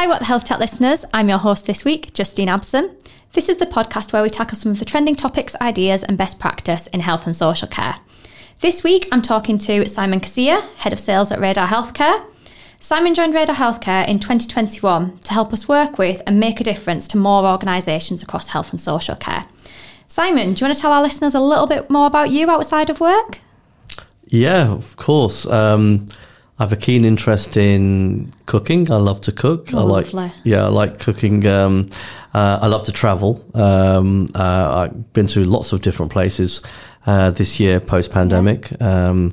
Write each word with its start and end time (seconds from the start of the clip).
Hi, 0.00 0.06
What 0.06 0.20
the 0.20 0.24
Health 0.24 0.46
Chat 0.46 0.58
listeners. 0.58 1.04
I'm 1.12 1.28
your 1.28 1.36
host 1.36 1.66
this 1.66 1.84
week, 1.84 2.14
Justine 2.14 2.48
Abson. 2.48 2.94
This 3.34 3.50
is 3.50 3.58
the 3.58 3.66
podcast 3.66 4.14
where 4.14 4.22
we 4.22 4.30
tackle 4.30 4.56
some 4.56 4.72
of 4.72 4.78
the 4.78 4.86
trending 4.86 5.14
topics, 5.14 5.54
ideas, 5.56 6.02
and 6.02 6.16
best 6.16 6.38
practice 6.38 6.86
in 6.86 7.00
health 7.00 7.26
and 7.26 7.36
social 7.36 7.68
care. 7.68 7.96
This 8.60 8.82
week, 8.82 9.06
I'm 9.12 9.20
talking 9.20 9.58
to 9.58 9.86
Simon 9.86 10.20
Qasir, 10.20 10.62
Head 10.76 10.94
of 10.94 10.98
Sales 10.98 11.30
at 11.30 11.38
Radar 11.38 11.66
Healthcare. 11.66 12.24
Simon 12.78 13.12
joined 13.12 13.34
Radar 13.34 13.56
Healthcare 13.56 14.08
in 14.08 14.18
2021 14.20 15.18
to 15.18 15.32
help 15.34 15.52
us 15.52 15.68
work 15.68 15.98
with 15.98 16.22
and 16.26 16.40
make 16.40 16.62
a 16.62 16.64
difference 16.64 17.06
to 17.08 17.18
more 17.18 17.44
organisations 17.44 18.22
across 18.22 18.48
health 18.48 18.70
and 18.70 18.80
social 18.80 19.16
care. 19.16 19.44
Simon, 20.08 20.54
do 20.54 20.62
you 20.62 20.66
want 20.66 20.76
to 20.76 20.80
tell 20.80 20.92
our 20.92 21.02
listeners 21.02 21.34
a 21.34 21.40
little 21.40 21.66
bit 21.66 21.90
more 21.90 22.06
about 22.06 22.30
you 22.30 22.48
outside 22.48 22.88
of 22.88 23.00
work? 23.00 23.40
Yeah, 24.28 24.66
of 24.70 24.96
course. 24.96 25.44
Um, 25.46 26.06
I 26.60 26.64
have 26.64 26.72
a 26.74 26.76
keen 26.76 27.06
interest 27.06 27.56
in 27.56 28.32
cooking. 28.44 28.92
I 28.92 28.96
love 28.96 29.22
to 29.22 29.32
cook. 29.32 29.72
Oh, 29.72 29.78
I 29.78 29.82
like, 29.82 30.12
lovely. 30.12 30.30
yeah, 30.44 30.64
I 30.66 30.68
like 30.68 30.98
cooking. 30.98 31.46
Um, 31.46 31.88
uh, 32.34 32.58
I 32.60 32.66
love 32.66 32.84
to 32.84 32.92
travel. 32.92 33.42
Um, 33.54 34.28
uh, 34.34 34.90
I've 34.90 35.12
been 35.14 35.26
to 35.28 35.42
lots 35.44 35.72
of 35.72 35.80
different 35.80 36.12
places 36.12 36.60
uh, 37.06 37.30
this 37.30 37.58
year, 37.60 37.80
post 37.80 38.12
pandemic. 38.12 38.70
Um, 38.82 39.32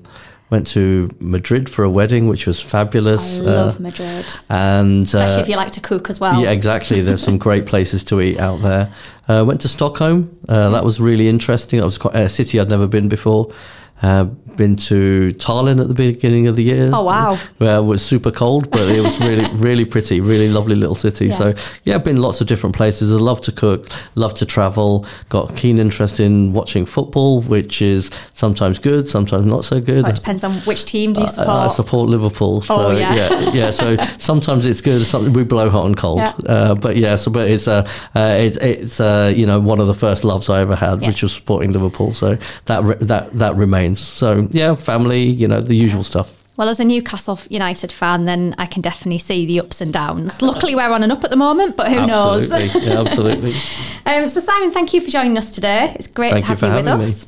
went 0.50 0.66
to 0.68 1.10
Madrid 1.20 1.70
for 1.70 1.84
a 1.84 1.90
wedding, 1.90 2.30
which 2.30 2.48
was 2.48 2.62
fabulous. 2.62 3.42
I 3.42 3.44
love 3.44 3.76
Uh, 3.76 3.82
Madrid, 3.82 4.26
and 4.48 5.04
especially 5.04 5.36
uh, 5.36 5.42
if 5.42 5.50
you 5.50 5.58
like 5.58 5.74
to 5.74 5.82
cook 5.82 6.10
as 6.10 6.22
well. 6.22 6.42
yeah, 6.42 6.52
exactly. 6.52 7.02
There's 7.02 7.22
some 7.22 7.38
great 7.38 7.66
places 7.74 8.06
to 8.06 8.22
eat 8.22 8.40
out 8.40 8.62
there. 8.62 8.90
Uh, 9.28 9.44
went 9.46 9.60
to 9.62 9.68
Stockholm. 9.68 10.30
Uh, 10.48 10.70
that 10.70 10.86
was 10.86 11.02
really 11.02 11.28
interesting. 11.28 11.80
That 11.80 11.86
was 11.86 11.98
quite 11.98 12.16
a 12.16 12.30
city 12.30 12.58
I'd 12.58 12.70
never 12.70 12.88
been 12.88 13.10
before. 13.10 13.52
Uh, 14.02 14.26
been 14.58 14.76
to 14.76 15.32
Tallinn 15.34 15.80
at 15.80 15.88
the 15.88 15.94
beginning 15.94 16.48
of 16.48 16.56
the 16.56 16.64
year. 16.64 16.90
Oh, 16.92 17.04
wow. 17.04 17.36
Where 17.60 17.78
it 17.78 17.84
was 17.84 18.04
super 18.04 18.32
cold, 18.32 18.72
but 18.72 18.90
it 18.90 19.02
was 19.02 19.20
really, 19.20 19.48
really 19.54 19.86
pretty. 19.86 20.20
Really 20.20 20.50
lovely 20.50 20.76
little 20.76 20.96
city. 20.96 21.28
Yeah. 21.28 21.36
So 21.38 21.54
yeah, 21.84 21.94
I've 21.94 22.04
been 22.04 22.18
lots 22.18 22.42
of 22.42 22.48
different 22.48 22.76
places. 22.76 23.12
I 23.14 23.18
love 23.18 23.40
to 23.42 23.52
cook, 23.52 23.88
love 24.16 24.34
to 24.36 24.48
travel. 24.48 25.06
Got 25.30 25.52
a 25.52 25.54
keen 25.54 25.78
interest 25.78 26.20
in 26.20 26.54
watching 26.54 26.88
football, 26.88 27.42
which 27.44 27.84
is 27.84 28.10
sometimes 28.34 28.80
good, 28.80 29.08
sometimes 29.08 29.46
not 29.46 29.64
so 29.64 29.80
good. 29.80 30.04
Well, 30.04 30.12
it 30.12 30.16
depends 30.16 30.44
on 30.44 30.54
which 30.62 30.86
team 30.86 31.14
do 31.14 31.22
you 31.22 31.28
I- 31.28 31.30
support. 31.30 31.50
I, 31.50 31.68
support 31.68 32.10
Liverpool. 32.10 32.62
So, 32.62 32.76
Oh, 32.80 32.92
yeah. 32.98 33.14
yeah, 33.14 33.52
yeah. 33.54 33.72
So 33.72 33.96
sometimes 34.18 34.66
it's 34.66 34.82
good. 34.82 35.06
Sometimes 35.06 35.36
we 35.36 35.44
blow 35.44 35.70
hot 35.70 35.86
and 35.86 35.96
cold. 35.96 36.18
Yeah. 36.20 36.34
Uh, 36.48 36.74
but 36.76 36.98
yeah, 36.98 37.16
so 37.16 37.30
but 37.30 37.48
it's 37.48 37.68
uh, 37.68 37.88
uh, 38.16 38.36
it's 38.40 38.58
it's 38.58 39.00
uh, 39.00 39.32
you 39.36 39.46
know 39.46 39.60
one 39.60 39.80
of 39.80 39.86
the 39.86 39.94
first 39.94 40.24
loves 40.24 40.50
I 40.50 40.62
ever 40.62 40.76
had, 40.76 41.04
Yeah. 41.04 41.10
which 41.10 41.22
was 41.22 41.32
supporting 41.34 41.74
Liverpool. 41.74 42.12
So 42.14 42.40
that 42.66 42.84
re- 42.84 42.98
that 43.02 43.34
that 43.34 43.56
remains. 43.56 43.87
So 43.96 44.48
yeah, 44.52 44.76
family, 44.76 45.24
you 45.24 45.48
know, 45.48 45.62
the 45.62 45.76
usual 45.76 46.04
stuff. 46.04 46.34
Well, 46.58 46.70
as 46.70 46.80
a 46.80 46.84
Newcastle 46.86 47.40
United 47.50 47.92
fan, 47.92 48.26
then 48.26 48.56
I 48.58 48.66
can 48.66 48.82
definitely 48.82 49.20
see 49.20 49.46
the 49.46 49.60
ups 49.60 49.80
and 49.80 49.94
downs. 49.94 50.42
Luckily, 50.42 50.74
we're 50.74 50.90
on 50.90 51.04
and 51.04 51.12
up 51.12 51.24
at 51.24 51.30
the 51.30 51.36
moment, 51.36 51.78
but 51.78 51.88
who 51.92 52.08
knows? 52.08 52.52
Absolutely. 52.52 52.88
yeah, 52.90 53.00
absolutely. 53.06 53.56
Um, 54.08 54.28
so, 54.28 54.40
Simon, 54.40 54.72
thank 54.72 54.92
you 54.92 55.00
for 55.02 55.12
joining 55.12 55.38
us 55.38 55.52
today. 55.52 55.94
It's 55.96 56.08
great 56.08 56.32
Thank 56.32 56.46
to 56.46 56.52
you 56.54 56.56
have 56.56 56.60
for 56.60 56.68
you, 56.68 56.74
with 56.74 56.88
us. 56.88 57.28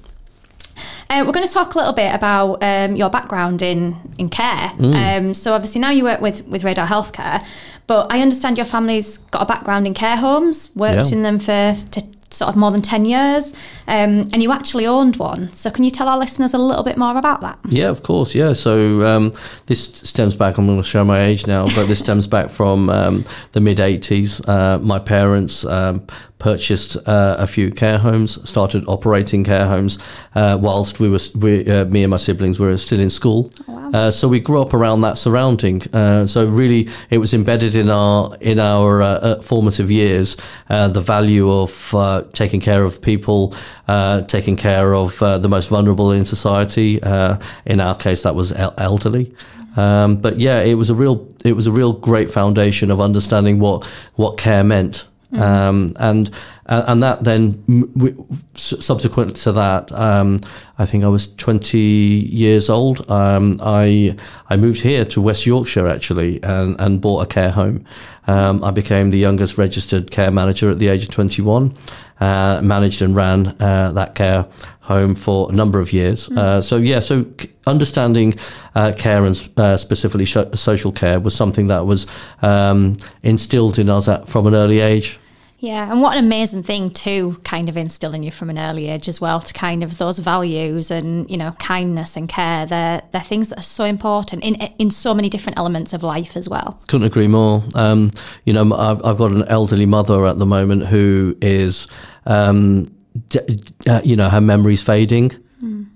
Uh, 1.12 1.24
we're 1.26 1.32
going 1.32 1.46
to 1.48 1.54
talk 1.54 1.76
a 1.76 1.78
little 1.78 1.94
bit 1.94 2.14
about 2.14 2.64
um, 2.64 2.96
your 2.96 3.10
background 3.12 3.62
in 3.62 3.96
in 4.18 4.30
care. 4.30 4.70
Mm. 4.78 5.18
Um, 5.18 5.34
so, 5.36 5.54
obviously, 5.54 5.80
now 5.82 5.92
you 5.92 6.04
work 6.04 6.22
with 6.22 6.48
with 6.48 6.64
Radar 6.64 6.88
Healthcare, 6.88 7.46
but 7.86 8.12
I 8.12 8.22
understand 8.22 8.58
your 8.58 8.66
family's 8.66 9.18
got 9.18 9.44
a 9.44 9.46
background 9.46 9.86
in 9.86 9.94
care 9.94 10.18
homes, 10.18 10.72
worked 10.76 11.10
Yeah. 11.12 11.18
in 11.18 11.22
them 11.24 11.38
for 11.40 11.76
t- 11.92 12.02
sort 12.32 12.50
of 12.50 12.56
more 12.56 12.72
than 12.72 12.82
ten 12.82 13.06
years, 13.06 13.54
um, 13.90 14.30
and 14.32 14.44
you 14.44 14.52
actually 14.52 14.86
owned 14.86 15.16
one. 15.16 15.52
So, 15.54 15.72
can 15.72 15.84
you 15.84 15.90
tell 15.90 16.08
our 16.08 16.18
listeners 16.18 16.54
a 16.54 16.58
little 16.58 16.84
bit 16.84 16.98
more 16.98 17.18
about 17.18 17.42
that? 17.42 17.60
Yeah, 17.70 17.90
of 17.90 18.04
course. 18.04 18.36
Yeah. 18.36 18.54
So 18.54 19.04
um, 19.04 19.34
this 19.66 19.84
stems 19.84 20.36
back. 20.36 20.58
I'm 20.58 20.68
going 20.68 20.78
to 20.78 20.88
show 20.88 21.04
my 21.04 21.22
age 21.22 21.48
now, 21.48 21.66
but 21.76 21.88
this 21.88 22.00
stems 22.00 22.28
back 22.28 22.50
from 22.50 22.90
um, 22.90 23.26
the 23.54 23.60
mid 23.60 23.80
'80s. 23.80 24.48
Uh, 24.48 24.78
my 24.80 25.00
parents 25.00 25.66
um, 25.66 26.06
purchased 26.40 26.96
uh, 27.08 27.36
a 27.38 27.46
few 27.46 27.70
care 27.70 27.98
homes, 27.98 28.50
started 28.50 28.84
operating 28.88 29.44
care 29.44 29.68
homes 29.68 30.00
uh, 30.36 30.58
whilst 30.60 31.00
we 31.00 31.10
were 31.10 31.20
we, 31.36 31.70
uh, 31.70 31.86
me 31.86 32.04
and 32.04 32.12
my 32.12 32.18
siblings 32.18 32.60
were 32.60 32.78
still 32.78 33.00
in 33.00 33.10
school. 33.10 33.52
Uh, 33.94 34.12
so 34.12 34.28
we 34.28 34.40
grew 34.40 34.62
up 34.62 34.74
around 34.74 35.02
that 35.02 35.18
surrounding. 35.18 35.82
Uh, 35.94 36.26
so 36.28 36.48
really, 36.48 36.88
it 37.10 37.18
was 37.18 37.34
embedded 37.34 37.76
in 37.76 37.90
our 37.90 38.36
in 38.40 38.60
our 38.60 39.42
formative 39.42 39.92
years. 39.92 40.38
Uh, 40.70 40.88
the 40.88 41.02
value 41.02 41.52
of 41.52 41.94
uh, 41.94 42.24
taking 42.34 42.62
care 42.62 42.84
of 42.84 43.02
people, 43.02 43.54
uh, 43.90 44.22
taking 44.22 44.56
care 44.56 44.94
of 44.94 45.22
uh, 45.24 45.40
the 45.40 45.50
most 45.50 45.70
vulnerable 45.70 46.12
in 46.12 46.24
society. 46.24 47.02
Uh, 47.02 47.40
in 47.66 47.80
our 47.80 47.96
case, 47.96 48.22
that 48.22 48.36
was 48.36 48.52
el- 48.52 48.76
elderly. 48.78 49.34
Um, 49.76 50.18
but 50.18 50.40
yeah, 50.40 50.60
it 50.62 50.76
was 50.76 50.92
a 50.92 50.96
real 50.96 51.28
it 51.44 51.54
was 51.54 51.66
a 51.66 51.72
real 51.72 51.94
great 51.94 52.30
foundation 52.30 52.92
of 52.92 53.02
understanding 53.02 53.60
what 53.60 53.86
what 54.16 54.38
care 54.38 54.64
meant. 54.64 55.08
Um, 55.34 55.94
and 56.00 56.30
and 56.70 56.84
and 56.88 57.04
that 57.04 57.24
then 57.24 57.64
we, 57.96 58.16
subsequent 58.54 59.36
to 59.38 59.52
that, 59.52 59.92
um, 59.92 60.40
I 60.78 60.86
think 60.86 61.04
I 61.04 61.08
was 61.08 61.28
20 61.36 61.78
years 61.78 62.70
old. 62.70 63.10
Um, 63.10 63.60
I 63.62 64.16
I 64.50 64.56
moved 64.56 64.82
here 64.82 65.04
to 65.06 65.22
West 65.22 65.46
Yorkshire 65.46 65.88
actually, 65.88 66.42
and, 66.44 66.80
and 66.80 67.02
bought 67.02 67.24
a 67.24 67.26
care 67.26 67.52
home. 67.52 67.86
Um, 68.28 68.64
I 68.64 68.70
became 68.70 69.10
the 69.10 69.18
youngest 69.18 69.58
registered 69.58 70.12
care 70.12 70.30
manager 70.32 70.70
at 70.70 70.78
the 70.78 70.88
age 70.88 71.04
of 71.04 71.10
21. 71.10 71.76
Uh, 72.20 72.62
managed 72.62 73.02
and 73.02 73.16
ran 73.16 73.48
uh, 73.60 73.92
that 73.94 74.14
care 74.14 74.46
home 74.82 75.16
for 75.16 75.50
a 75.50 75.54
number 75.54 75.80
of 75.80 75.94
years. 75.94 76.30
Uh, 76.30 76.62
so 76.62 76.76
yeah, 76.76 77.00
so 77.00 77.26
c- 77.40 77.50
understanding 77.66 78.36
uh, 78.76 78.92
care 78.98 79.26
and 79.26 79.50
uh, 79.58 79.78
specifically 79.78 80.26
social 80.26 80.92
care 80.92 81.20
was 81.20 81.34
something 81.34 81.68
that 81.68 81.86
was 81.86 82.06
um, 82.42 82.98
instilled 83.24 83.80
in 83.80 83.90
us 83.90 84.08
at, 84.08 84.28
from 84.28 84.46
an 84.48 84.54
early 84.54 84.82
age. 84.82 85.18
Yeah, 85.62 85.92
and 85.92 86.02
what 86.02 86.18
an 86.18 86.24
amazing 86.24 86.64
thing 86.64 86.90
to 86.92 87.34
kind 87.44 87.68
of 87.68 87.76
instill 87.76 88.14
in 88.14 88.24
you 88.24 88.32
from 88.32 88.50
an 88.50 88.58
early 88.58 88.88
age 88.88 89.10
as 89.10 89.20
well, 89.20 89.42
to 89.42 89.54
kind 89.54 89.84
of 89.84 89.98
those 89.98 90.20
values 90.20 90.90
and 90.90 91.30
you 91.30 91.36
know 91.36 91.52
kindness 91.60 92.16
and 92.16 92.30
care. 92.30 92.66
They're 92.66 93.02
they're 93.12 93.20
things 93.20 93.50
that 93.50 93.60
are 93.60 93.64
so 93.64 93.84
important 93.84 94.42
in 94.44 94.56
in 94.56 94.90
so 94.90 95.14
many 95.14 95.30
different 95.30 95.58
elements 95.58 95.92
of 95.92 96.02
life 96.02 96.38
as 96.38 96.48
well. 96.48 96.80
Couldn't 96.88 97.08
agree 97.08 97.28
more. 97.28 97.62
Um, 97.76 98.12
you 98.46 98.54
know, 98.54 98.74
I've, 98.74 99.04
I've 99.06 99.18
got 99.18 99.32
an 99.32 99.44
elderly 99.50 99.86
mother 99.86 100.26
at 100.26 100.40
the 100.40 100.46
moment 100.46 100.86
who 100.86 101.36
is, 101.42 101.88
um, 102.26 102.86
d- 103.28 103.60
uh, 103.86 104.00
you 104.06 104.16
know, 104.16 104.30
her 104.30 104.42
memory's 104.42 104.82
fading, 104.82 105.32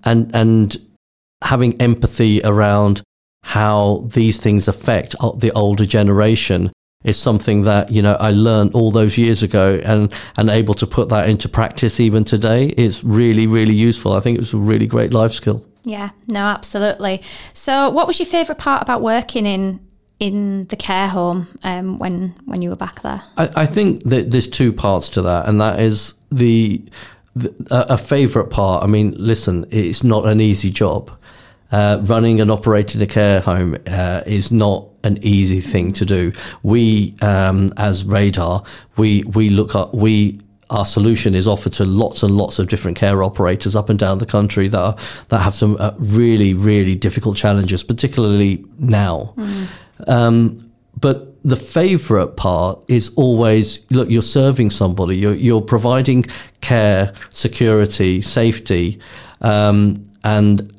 and 0.04 0.30
and 0.36 0.76
having 1.42 1.80
empathy 1.82 2.42
around 2.44 3.02
how 3.44 4.10
these 4.14 4.38
things 4.38 4.68
affect 4.68 5.16
the 5.38 5.52
older 5.52 5.86
generation 5.86 6.72
is 7.04 7.18
something 7.18 7.64
that 7.64 7.92
you 7.92 8.02
know 8.02 8.16
I 8.20 8.32
learned 8.32 8.74
all 8.74 8.92
those 8.92 9.18
years 9.18 9.44
ago, 9.44 9.82
and 9.84 10.14
and 10.38 10.50
able 10.50 10.74
to 10.76 10.88
put 10.88 11.10
that 11.10 11.30
into 11.30 11.50
practice 11.50 12.00
even 12.00 12.24
today 12.24 12.68
is 12.78 13.04
really 13.04 13.48
really 13.48 13.74
useful. 13.74 14.14
I 14.14 14.20
think 14.20 14.38
it 14.38 14.42
was 14.42 14.54
a 14.54 14.58
really 14.58 14.88
great 14.88 15.14
life 15.14 15.34
skill. 15.34 15.66
Yeah, 15.84 16.12
no, 16.28 16.40
absolutely. 16.46 17.22
So, 17.54 17.90
what 17.90 18.08
was 18.08 18.20
your 18.20 18.26
favourite 18.26 18.60
part 18.60 18.82
about 18.82 19.02
working 19.02 19.46
in 19.46 19.86
in 20.20 20.64
the 20.68 20.78
care 20.78 21.10
home 21.10 21.48
um, 21.64 22.00
when 22.00 22.34
when 22.46 22.62
you 22.62 22.70
were 22.70 22.78
back 22.78 23.02
there? 23.02 23.22
I, 23.38 23.50
I 23.56 23.66
think 23.66 24.04
that 24.04 24.32
there's 24.32 24.48
two 24.48 24.72
parts 24.72 25.10
to 25.12 25.22
that, 25.24 25.48
and 25.48 25.60
that 25.60 25.80
is 25.80 26.14
the, 26.32 26.82
the 27.36 27.54
a, 27.70 27.94
a 27.94 27.98
favourite 27.98 28.50
part. 28.50 28.84
I 28.84 28.88
mean, 28.88 29.14
listen, 29.18 29.66
it's 29.72 30.04
not 30.04 30.26
an 30.26 30.40
easy 30.40 30.72
job. 30.72 31.16
Uh, 31.72 32.00
running 32.04 32.40
and 32.40 32.52
operating 32.52 33.02
a 33.02 33.08
care 33.08 33.42
home 33.42 33.76
uh, 33.88 34.22
is 34.28 34.52
not 34.52 34.88
an 35.04 35.18
easy 35.24 35.60
thing 35.60 35.92
to 35.92 36.06
do. 36.06 36.32
We, 36.62 37.16
um, 37.22 37.72
as 37.78 38.06
Radar, 38.06 38.64
we 38.98 39.24
we 39.24 39.50
look 39.50 39.76
at 39.76 39.94
we. 39.94 40.40
Our 40.70 40.86
solution 40.86 41.36
is 41.36 41.48
offered 41.48 41.74
to 41.74 41.86
lots 41.86 42.24
and 42.24 42.32
lots 42.32 42.58
of 42.58 42.68
different 42.68 42.98
care 42.98 43.22
operators 43.22 43.76
up 43.76 43.90
and 43.90 44.00
down 44.00 44.18
the 44.18 44.26
country 44.26 44.68
that 44.70 44.80
are, 44.80 44.96
that 45.28 45.40
have 45.40 45.54
some 45.54 45.78
uh, 45.80 45.92
really 45.98 46.54
really 46.54 46.96
difficult 46.96 47.38
challenges, 47.38 47.84
particularly 47.84 48.66
now. 48.80 49.36
Um, 50.08 50.58
but 51.00 51.34
the 51.44 51.56
favorite 51.56 52.38
part 52.38 52.80
is 52.88 53.14
always 53.16 53.86
look, 53.92 54.10
you're 54.10 54.22
serving 54.22 54.70
somebody, 54.70 55.18
you're, 55.18 55.36
you're 55.36 55.62
providing 55.62 56.26
care, 56.62 57.14
security, 57.30 58.22
safety, 58.22 59.00
um, 59.42 60.10
and 60.24 60.72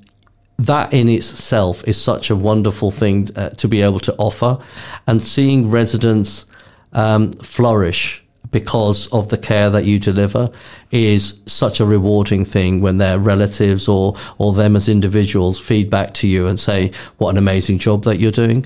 that 0.58 0.92
in 0.94 1.08
itself 1.08 1.86
is 1.86 2.00
such 2.00 2.30
a 2.30 2.36
wonderful 2.36 2.90
thing 2.90 3.28
uh, 3.36 3.50
to 3.50 3.68
be 3.68 3.82
able 3.82 4.00
to 4.00 4.14
offer. 4.16 4.58
And 5.06 5.22
seeing 5.22 5.70
residents 5.70 6.46
um, 6.92 7.32
flourish 7.32 8.22
because 8.50 9.08
of 9.08 9.30
the 9.30 9.36
care 9.36 9.68
that 9.68 9.84
you 9.84 9.98
deliver 9.98 10.48
is 10.92 11.40
such 11.46 11.80
a 11.80 11.84
rewarding 11.84 12.44
thing 12.44 12.80
when 12.80 12.98
their 12.98 13.18
relatives 13.18 13.88
or 13.88 14.14
or 14.38 14.52
them 14.52 14.76
as 14.76 14.88
individuals 14.88 15.58
feed 15.58 15.90
back 15.90 16.14
to 16.14 16.28
you 16.28 16.46
and 16.46 16.60
say 16.60 16.92
what 17.18 17.30
an 17.30 17.36
amazing 17.36 17.78
job 17.78 18.04
that 18.04 18.20
you're 18.20 18.30
doing 18.30 18.64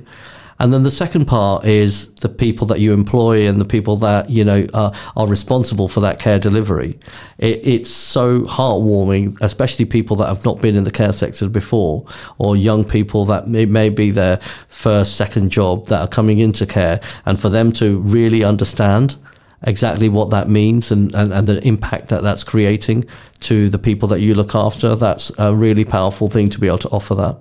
And 0.58 0.72
then 0.72 0.82
the 0.82 0.90
second 0.90 1.26
part 1.26 1.64
is 1.64 2.08
the 2.14 2.28
people 2.28 2.66
that 2.68 2.80
you 2.80 2.92
employ 2.92 3.48
and 3.48 3.60
the 3.60 3.64
people 3.64 3.96
that 3.98 4.28
you 4.28 4.44
know 4.44 4.66
are, 4.74 4.92
are 5.16 5.26
responsible 5.26 5.88
for 5.88 6.00
that 6.00 6.18
care 6.18 6.38
delivery. 6.38 6.98
It, 7.38 7.60
it's 7.62 7.90
so 7.90 8.40
heartwarming, 8.42 9.38
especially 9.40 9.84
people 9.84 10.16
that 10.16 10.26
have 10.26 10.44
not 10.44 10.60
been 10.60 10.76
in 10.76 10.84
the 10.84 10.90
care 10.90 11.12
sector 11.12 11.48
before, 11.48 12.04
or 12.38 12.56
young 12.56 12.84
people 12.84 13.24
that 13.26 13.46
may, 13.46 13.66
may 13.66 13.88
be 13.88 14.10
their 14.10 14.40
first, 14.68 15.16
second 15.16 15.50
job 15.50 15.86
that 15.88 16.00
are 16.00 16.08
coming 16.08 16.38
into 16.38 16.66
care, 16.66 17.00
and 17.24 17.38
for 17.38 17.48
them 17.48 17.72
to 17.72 18.00
really 18.00 18.42
understand 18.42 19.16
exactly 19.62 20.08
what 20.08 20.30
that 20.30 20.48
means 20.48 20.90
and, 20.90 21.14
and, 21.14 21.32
and 21.32 21.48
the 21.48 21.66
impact 21.66 22.08
that 22.08 22.22
that's 22.22 22.44
creating 22.44 23.04
to 23.40 23.68
the 23.68 23.78
people 23.78 24.08
that 24.08 24.20
you 24.20 24.34
look 24.34 24.54
after. 24.54 24.94
That's 24.94 25.32
a 25.38 25.54
really 25.54 25.84
powerful 25.84 26.28
thing 26.28 26.48
to 26.50 26.60
be 26.60 26.68
able 26.68 26.78
to 26.78 26.88
offer 26.90 27.14
that. 27.16 27.38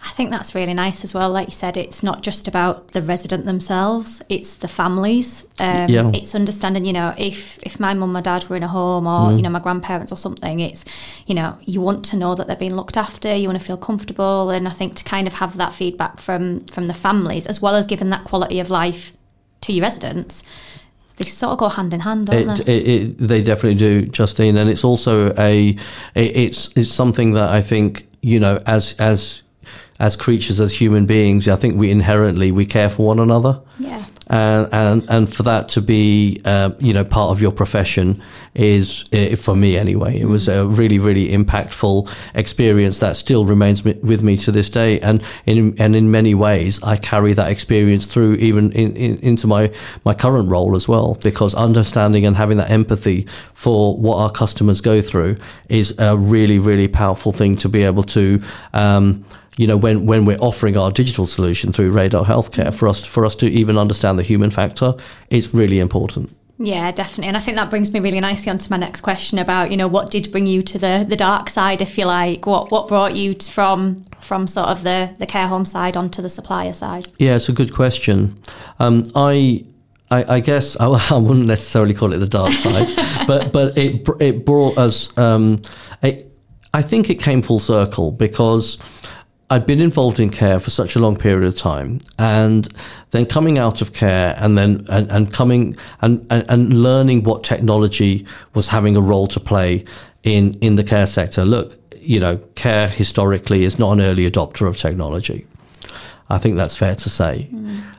I 0.00 0.10
think 0.10 0.30
that's 0.30 0.54
really 0.54 0.74
nice 0.74 1.02
as 1.02 1.12
well. 1.12 1.28
Like 1.30 1.48
you 1.48 1.52
said, 1.52 1.76
it's 1.76 2.04
not 2.04 2.22
just 2.22 2.46
about 2.46 2.88
the 2.88 3.02
resident 3.02 3.46
themselves; 3.46 4.22
it's 4.28 4.54
the 4.56 4.68
families. 4.68 5.44
Um, 5.58 5.88
Yeah. 5.90 6.08
It's 6.14 6.34
understanding, 6.36 6.84
you 6.84 6.92
know, 6.92 7.14
if 7.18 7.58
if 7.64 7.80
my 7.80 7.94
mum 7.94 8.16
or 8.16 8.20
dad 8.20 8.48
were 8.48 8.54
in 8.56 8.62
a 8.62 8.68
home, 8.68 9.08
or 9.08 9.32
you 9.32 9.42
know, 9.42 9.50
my 9.50 9.58
grandparents 9.58 10.12
or 10.12 10.16
something, 10.16 10.60
it's 10.60 10.84
you 11.26 11.34
know, 11.34 11.58
you 11.62 11.80
want 11.80 12.04
to 12.06 12.16
know 12.16 12.36
that 12.36 12.46
they're 12.46 12.56
being 12.56 12.76
looked 12.76 12.96
after. 12.96 13.34
You 13.34 13.48
want 13.48 13.58
to 13.58 13.64
feel 13.64 13.76
comfortable, 13.76 14.50
and 14.50 14.68
I 14.68 14.70
think 14.70 14.94
to 14.96 15.04
kind 15.04 15.26
of 15.26 15.34
have 15.34 15.56
that 15.56 15.72
feedback 15.72 16.20
from 16.20 16.60
from 16.66 16.86
the 16.86 16.94
families, 16.94 17.46
as 17.46 17.60
well 17.60 17.74
as 17.74 17.86
giving 17.86 18.10
that 18.10 18.22
quality 18.24 18.60
of 18.60 18.70
life 18.70 19.12
to 19.62 19.72
your 19.72 19.82
residents, 19.82 20.44
they 21.16 21.24
sort 21.24 21.52
of 21.52 21.58
go 21.58 21.68
hand 21.68 21.92
in 21.92 22.00
hand, 22.00 22.26
don't 22.28 22.60
It, 22.60 22.64
they? 22.66 22.76
it, 22.76 22.88
it, 22.88 23.18
they 23.18 23.42
definitely 23.42 23.74
do, 23.74 24.06
Justine, 24.06 24.56
and 24.56 24.70
it's 24.70 24.84
also 24.84 25.34
a 25.36 25.70
it, 26.14 26.36
it's 26.36 26.70
it's 26.76 26.90
something 26.92 27.32
that 27.32 27.48
I 27.48 27.60
think 27.62 28.06
you 28.22 28.38
know 28.38 28.62
as 28.64 28.94
as 29.00 29.42
as 30.00 30.16
creatures 30.16 30.60
as 30.60 30.72
human 30.72 31.06
beings, 31.06 31.48
I 31.48 31.56
think 31.56 31.76
we 31.76 31.90
inherently 31.90 32.52
we 32.52 32.66
care 32.66 32.88
for 32.90 33.06
one 33.06 33.18
another. 33.18 33.60
yeah. 33.78 34.04
and 34.28 34.68
and 34.72 35.06
and 35.08 35.34
for 35.34 35.42
that 35.44 35.68
to 35.70 35.80
be 35.80 36.40
um, 36.44 36.76
you 36.78 36.92
know 36.92 37.04
part 37.04 37.30
of 37.30 37.40
your 37.40 37.50
profession 37.52 38.20
is 38.54 39.04
uh, 39.12 39.34
for 39.36 39.56
me 39.56 39.76
anyway 39.76 40.18
it 40.18 40.26
was 40.26 40.48
a 40.48 40.66
really 40.66 40.98
really 40.98 41.28
impactful 41.30 42.10
experience 42.34 42.98
that 42.98 43.16
still 43.16 43.44
remains 43.46 43.84
mi- 43.84 43.98
with 44.02 44.22
me 44.22 44.36
to 44.36 44.52
this 44.52 44.68
day 44.68 45.00
and 45.00 45.22
in 45.46 45.74
and 45.78 45.96
in 45.96 46.10
many 46.10 46.34
ways 46.34 46.82
I 46.82 46.96
carry 46.96 47.32
that 47.34 47.50
experience 47.50 48.06
through 48.06 48.34
even 48.34 48.70
in, 48.72 48.94
in, 48.96 49.14
into 49.22 49.46
my 49.46 49.72
my 50.04 50.12
current 50.12 50.50
role 50.50 50.74
as 50.76 50.86
well 50.86 51.14
because 51.22 51.54
understanding 51.54 52.26
and 52.26 52.36
having 52.36 52.58
that 52.58 52.70
empathy 52.70 53.26
for 53.54 53.96
what 53.96 54.18
our 54.18 54.30
customers 54.30 54.80
go 54.82 55.00
through 55.00 55.36
is 55.68 55.94
a 55.98 56.16
really 56.18 56.58
really 56.58 56.88
powerful 56.88 57.32
thing 57.32 57.56
to 57.58 57.68
be 57.68 57.82
able 57.82 58.02
to 58.02 58.42
um, 58.74 59.24
you 59.58 59.66
know, 59.66 59.76
when, 59.76 60.06
when 60.06 60.24
we're 60.24 60.38
offering 60.38 60.76
our 60.76 60.90
digital 60.90 61.26
solution 61.26 61.72
through 61.72 61.90
Radar 61.90 62.24
Healthcare, 62.24 62.72
for 62.72 62.88
us 62.88 63.04
for 63.04 63.26
us 63.26 63.34
to 63.36 63.50
even 63.50 63.76
understand 63.76 64.18
the 64.18 64.22
human 64.22 64.50
factor, 64.50 64.94
it's 65.28 65.52
really 65.52 65.80
important. 65.80 66.34
Yeah, 66.60 66.90
definitely. 66.90 67.28
And 67.28 67.36
I 67.36 67.40
think 67.40 67.56
that 67.56 67.70
brings 67.70 67.92
me 67.92 68.00
really 68.00 68.20
nicely 68.20 68.50
onto 68.50 68.68
my 68.70 68.76
next 68.76 69.00
question 69.00 69.38
about, 69.38 69.70
you 69.70 69.76
know, 69.76 69.86
what 69.86 70.10
did 70.10 70.32
bring 70.32 70.46
you 70.46 70.62
to 70.62 70.78
the, 70.78 71.06
the 71.08 71.16
dark 71.16 71.50
side, 71.50 71.82
if 71.82 71.98
you 71.98 72.04
like? 72.04 72.46
What 72.46 72.70
what 72.70 72.88
brought 72.88 73.14
you 73.14 73.34
from 73.34 74.04
from 74.20 74.46
sort 74.46 74.68
of 74.68 74.82
the, 74.84 75.14
the 75.18 75.26
care 75.26 75.48
home 75.48 75.64
side 75.64 75.96
onto 75.96 76.22
the 76.22 76.28
supplier 76.28 76.72
side? 76.72 77.08
Yeah, 77.18 77.36
it's 77.36 77.48
a 77.48 77.52
good 77.52 77.72
question. 77.72 78.40
Um, 78.78 79.04
I, 79.14 79.64
I, 80.10 80.36
I 80.36 80.40
guess 80.40 80.76
I, 80.78 80.86
I 81.10 81.16
wouldn't 81.16 81.46
necessarily 81.46 81.94
call 81.94 82.12
it 82.12 82.18
the 82.18 82.28
dark 82.28 82.52
side, 82.52 82.88
but 83.26 83.52
but 83.52 83.76
it 83.76 84.08
it 84.20 84.44
brought 84.44 84.78
us. 84.78 85.16
Um, 85.18 85.58
it, 86.02 86.24
I 86.74 86.82
think 86.82 87.08
it 87.08 87.20
came 87.20 87.40
full 87.40 87.60
circle 87.60 88.12
because 88.12 88.78
I'd 89.50 89.64
been 89.64 89.80
involved 89.80 90.20
in 90.20 90.28
care 90.28 90.60
for 90.60 90.68
such 90.68 90.94
a 90.94 90.98
long 90.98 91.16
period 91.16 91.46
of 91.46 91.56
time, 91.56 92.00
and 92.18 92.68
then 93.10 93.24
coming 93.24 93.58
out 93.58 93.80
of 93.80 93.94
care, 93.94 94.34
and 94.38 94.58
then 94.58 94.86
and, 94.90 95.10
and 95.10 95.32
coming 95.32 95.76
and, 96.02 96.26
and 96.30 96.44
and 96.50 96.82
learning 96.82 97.22
what 97.22 97.44
technology 97.44 98.26
was 98.54 98.68
having 98.68 98.96
a 98.96 99.00
role 99.00 99.26
to 99.28 99.40
play 99.40 99.84
in 100.22 100.52
in 100.60 100.76
the 100.76 100.84
care 100.84 101.06
sector. 101.06 101.44
Look, 101.44 101.78
you 101.96 102.20
know, 102.20 102.36
care 102.56 102.88
historically 102.88 103.64
is 103.64 103.78
not 103.78 103.92
an 103.92 104.00
early 104.02 104.30
adopter 104.30 104.68
of 104.68 104.76
technology. 104.76 105.46
I 106.30 106.38
think 106.38 106.56
that's 106.56 106.76
fair 106.76 106.94
to 106.94 107.08
say. 107.08 107.48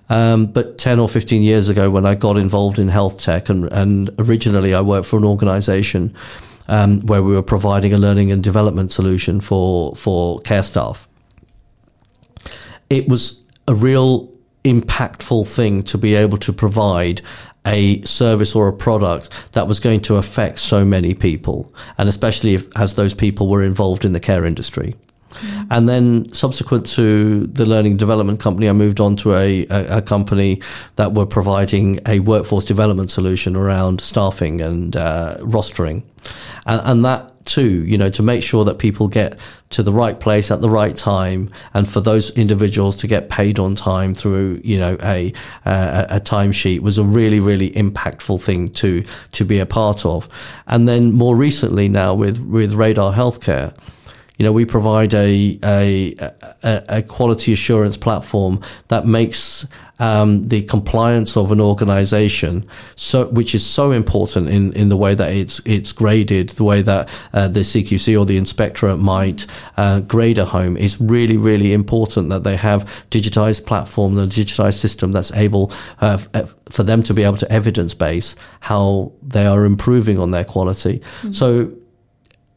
Um, 0.10 0.48
but 0.48 0.78
10 0.78 1.00
or 1.00 1.08
15 1.08 1.42
years 1.42 1.70
ago, 1.70 1.90
when 1.90 2.06
I 2.06 2.16
got 2.16 2.38
involved 2.38 2.80
in 2.80 2.88
health 2.88 3.22
tech, 3.22 3.50
and, 3.50 3.66
and 3.72 4.10
originally 4.20 4.74
I 4.74 4.82
worked 4.82 5.08
for 5.08 5.18
an 5.18 5.24
organization 5.24 6.16
um, 6.68 7.02
where 7.02 7.24
we 7.24 7.34
were 7.34 7.44
providing 7.44 7.94
a 7.94 7.98
learning 7.98 8.32
and 8.32 8.44
development 8.44 8.92
solution 8.92 9.40
for, 9.40 9.96
for 9.96 10.40
care 10.42 10.64
staff, 10.64 11.08
it 12.90 13.08
was 13.08 13.42
a 13.68 13.74
real 13.74 14.30
impactful 14.64 15.48
thing 15.48 15.84
to 15.84 15.98
be 15.98 16.16
able 16.16 16.38
to 16.38 16.52
provide 16.52 17.22
a 17.66 18.02
service 18.02 18.56
or 18.56 18.68
a 18.68 18.74
product 18.74 19.30
that 19.54 19.68
was 19.68 19.80
going 19.80 20.02
to 20.02 20.16
affect 20.16 20.60
so 20.60 20.84
many 20.86 21.14
people, 21.14 21.74
and 21.98 22.10
especially 22.10 22.54
if, 22.56 22.68
as 22.78 22.96
those 22.96 23.14
people 23.14 23.48
were 23.48 23.64
involved 23.64 24.06
in 24.06 24.14
the 24.14 24.20
care 24.20 24.46
industry. 24.46 24.96
And 25.70 25.88
then, 25.88 26.34
subsequent 26.34 26.86
to 26.88 27.46
the 27.46 27.66
learning 27.66 27.98
development 27.98 28.40
company, 28.40 28.68
I 28.68 28.74
moved 28.74 29.00
on 29.00 29.16
to 29.18 29.36
a, 29.36 29.66
a, 29.68 29.98
a 29.98 30.02
company 30.02 30.62
that 30.96 31.14
were 31.14 31.26
providing 31.26 32.00
a 32.08 32.20
workforce 32.20 32.66
development 32.66 33.12
solution 33.12 33.56
around 33.56 34.02
staffing 34.02 34.60
and 34.60 34.98
uh, 34.98 35.38
rostering. 35.40 36.04
And, 36.66 36.82
and 36.84 37.06
that 37.06 37.39
too, 37.50 37.84
you 37.86 37.98
know, 37.98 38.10
to 38.10 38.24
make 38.24 38.44
sure 38.44 38.64
that 38.66 38.78
people 38.80 39.08
get 39.08 39.40
to 39.72 39.84
the 39.84 39.92
right 39.92 40.20
place 40.20 40.52
at 40.52 40.62
the 40.62 40.70
right 40.70 40.96
time, 40.96 41.50
and 41.74 41.88
for 41.88 42.02
those 42.02 42.32
individuals 42.32 42.96
to 42.98 43.08
get 43.08 43.30
paid 43.30 43.60
on 43.60 43.76
time 43.76 44.14
through, 44.14 44.62
you 44.64 44.78
know, 44.78 44.98
a 45.02 45.34
a, 45.66 46.06
a 46.10 46.20
timesheet 46.20 46.80
was 46.80 46.98
a 46.98 47.04
really 47.04 47.40
really 47.40 47.72
impactful 47.72 48.42
thing 48.42 48.68
to 48.68 49.04
to 49.32 49.44
be 49.44 49.60
a 49.60 49.66
part 49.66 50.06
of. 50.06 50.30
And 50.68 50.88
then 50.88 51.12
more 51.12 51.36
recently 51.36 51.90
now 51.90 52.14
with 52.14 52.40
with 52.40 52.74
Radar 52.74 53.14
Healthcare 53.14 53.74
you 54.40 54.46
know, 54.46 54.54
we 54.54 54.66
provide 54.66 55.14
a 55.14 55.60
a, 55.64 56.16
a, 56.64 56.84
a 56.88 57.04
quality 57.04 57.52
assurance 57.54 57.98
platform 57.98 58.62
that 58.88 59.06
makes 59.06 59.68
um, 60.00 60.48
the 60.48 60.64
compliance 60.64 61.36
of 61.36 61.52
an 61.52 61.60
organization 61.60 62.66
so 62.96 63.28
which 63.28 63.54
is 63.54 63.66
so 63.66 63.92
important 63.92 64.48
in, 64.48 64.72
in 64.74 64.88
the 64.88 64.96
way 64.96 65.14
that 65.14 65.34
it's 65.34 65.60
it's 65.66 65.92
graded, 65.92 66.50
the 66.50 66.64
way 66.64 66.82
that 66.82 67.10
uh, 67.34 67.50
the 67.50 67.60
CQC 67.60 68.18
or 68.18 68.26
the 68.26 68.38
inspectorate 68.38 68.98
might 68.98 69.46
uh, 69.76 70.00
grade 70.00 70.38
a 70.38 70.46
home 70.46 70.78
is 70.78 71.00
really 71.02 71.36
really 71.36 71.74
important 71.74 72.30
that 72.30 72.46
they 72.46 72.56
have 72.56 72.90
digitized 73.12 73.66
platform, 73.66 74.18
a 74.18 74.26
digitized 74.26 74.80
system 74.80 75.12
that's 75.12 75.34
able 75.34 75.70
uh, 76.00 76.18
f- 76.34 76.56
for 76.70 76.84
them 76.84 77.04
to 77.04 77.14
be 77.14 77.24
able 77.24 77.38
to 77.38 77.52
evidence 77.52 77.94
base 77.94 78.36
how 78.62 79.12
they 79.22 79.46
are 79.46 79.66
improving 79.66 80.18
on 80.18 80.32
their 80.32 80.46
quality. 80.46 81.02
So 81.32 81.74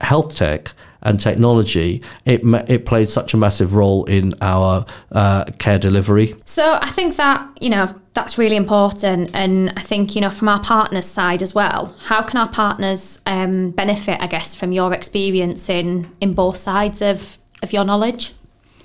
health 0.00 0.36
tech 0.36 0.72
and 1.02 1.20
technology, 1.20 2.02
it 2.24 2.42
it 2.68 2.86
played 2.86 3.08
such 3.08 3.34
a 3.34 3.36
massive 3.36 3.74
role 3.74 4.04
in 4.04 4.34
our 4.40 4.86
uh, 5.12 5.44
care 5.58 5.78
delivery. 5.78 6.34
So 6.44 6.78
I 6.80 6.90
think 6.90 7.16
that, 7.16 7.48
you 7.60 7.70
know, 7.70 7.94
that's 8.14 8.38
really 8.38 8.56
important. 8.56 9.30
And 9.34 9.72
I 9.76 9.80
think, 9.80 10.14
you 10.14 10.20
know, 10.20 10.30
from 10.30 10.48
our 10.48 10.60
partners' 10.60 11.06
side 11.06 11.42
as 11.42 11.54
well, 11.54 11.96
how 12.06 12.22
can 12.22 12.38
our 12.38 12.48
partners 12.48 13.20
um, 13.26 13.70
benefit, 13.70 14.20
I 14.20 14.26
guess, 14.26 14.54
from 14.54 14.72
your 14.72 14.92
experience 14.92 15.68
in, 15.68 16.10
in 16.20 16.34
both 16.34 16.56
sides 16.56 17.02
of, 17.02 17.38
of 17.62 17.72
your 17.72 17.84
knowledge? 17.84 18.32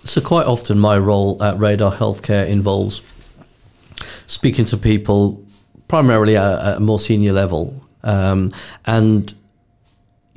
So 0.03 0.21
quite 0.21 0.47
often, 0.47 0.79
my 0.79 0.97
role 0.97 1.41
at 1.43 1.59
Radar 1.59 1.93
Healthcare 1.93 2.47
involves 2.47 3.01
speaking 4.27 4.65
to 4.65 4.77
people 4.77 5.43
primarily 5.87 6.37
at, 6.37 6.59
at 6.59 6.77
a 6.77 6.79
more 6.79 6.99
senior 6.99 7.33
level, 7.33 7.83
um, 8.03 8.51
and 8.85 9.33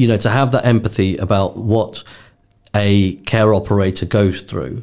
you 0.00 0.08
know 0.08 0.16
to 0.16 0.30
have 0.30 0.50
that 0.52 0.64
empathy 0.64 1.18
about 1.18 1.58
what 1.58 2.02
a 2.74 3.16
care 3.32 3.52
operator 3.52 4.06
goes 4.06 4.40
through 4.40 4.82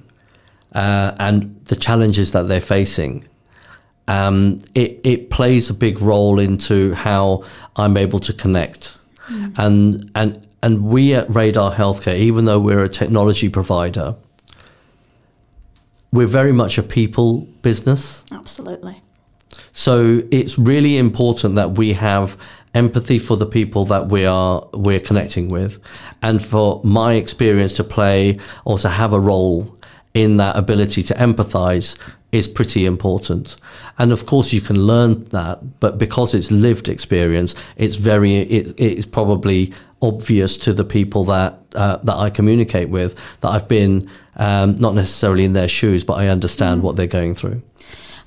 uh, 0.73 1.15
and 1.17 1.59
the 1.65 1.75
challenges 1.75 2.33
that 2.33 2.43
they're 2.43 2.61
facing. 2.61 3.25
Um, 4.07 4.61
it, 4.75 5.01
it 5.03 5.29
plays 5.31 5.69
a 5.69 5.73
big 5.73 5.99
role 5.99 6.39
into 6.39 6.93
how 6.93 7.43
I'm 7.75 7.97
able 7.97 8.19
to 8.19 8.31
connect. 8.31 8.95
And, 9.57 10.09
and, 10.15 10.47
and 10.63 10.85
we 10.85 11.13
at 11.13 11.29
Radar 11.29 11.73
Healthcare, 11.73 12.17
even 12.17 12.45
though 12.45 12.59
we're 12.59 12.83
a 12.83 12.89
technology 12.89 13.49
provider, 13.49 14.15
we're 16.13 16.27
very 16.27 16.53
much 16.53 16.77
a 16.77 16.83
people 16.83 17.41
business. 17.61 18.23
Absolutely. 18.31 19.01
So 19.73 20.21
it's 20.31 20.57
really 20.57 20.97
important 20.97 21.55
that 21.55 21.71
we 21.71 21.91
have 21.93 22.37
empathy 22.77 23.19
for 23.19 23.35
the 23.37 23.45
people 23.45 23.85
that 23.85 24.09
we 24.09 24.25
are 24.25 24.67
we're 24.73 24.99
connecting 25.09 25.49
with, 25.49 25.79
and 26.21 26.43
for 26.43 26.81
my 26.83 27.13
experience 27.13 27.75
to 27.77 27.83
play 27.83 28.39
or 28.65 28.77
to 28.77 28.89
have 28.89 29.13
a 29.13 29.19
role 29.19 29.75
in 30.13 30.37
that 30.37 30.55
ability 30.55 31.03
to 31.03 31.13
empathize 31.15 31.97
is 32.31 32.47
pretty 32.47 32.85
important. 32.85 33.55
And 33.97 34.11
of 34.11 34.25
course, 34.25 34.53
you 34.53 34.61
can 34.61 34.77
learn 34.85 35.23
that, 35.25 35.79
but 35.79 35.97
because 35.97 36.35
it's 36.37 36.51
lived 36.51 36.87
experience, 36.89 37.55
it's 37.77 37.95
very 37.95 38.31
it, 38.37 38.73
it's 38.77 39.05
probably 39.05 39.73
obvious 40.01 40.57
to 40.57 40.73
the 40.73 40.83
people 40.83 41.23
that 41.25 41.59
uh, 41.73 41.97
that 41.97 42.15
I 42.15 42.29
communicate 42.29 42.89
with 42.89 43.15
that 43.41 43.49
I've 43.49 43.67
been 43.67 44.09
um, 44.35 44.75
not 44.75 44.93
necessarily 44.93 45.45
in 45.45 45.53
their 45.53 45.67
shoes, 45.67 46.03
but 46.03 46.13
I 46.13 46.27
understand 46.27 46.83
what 46.83 46.95
they're 46.95 47.07
going 47.07 47.33
through. 47.33 47.61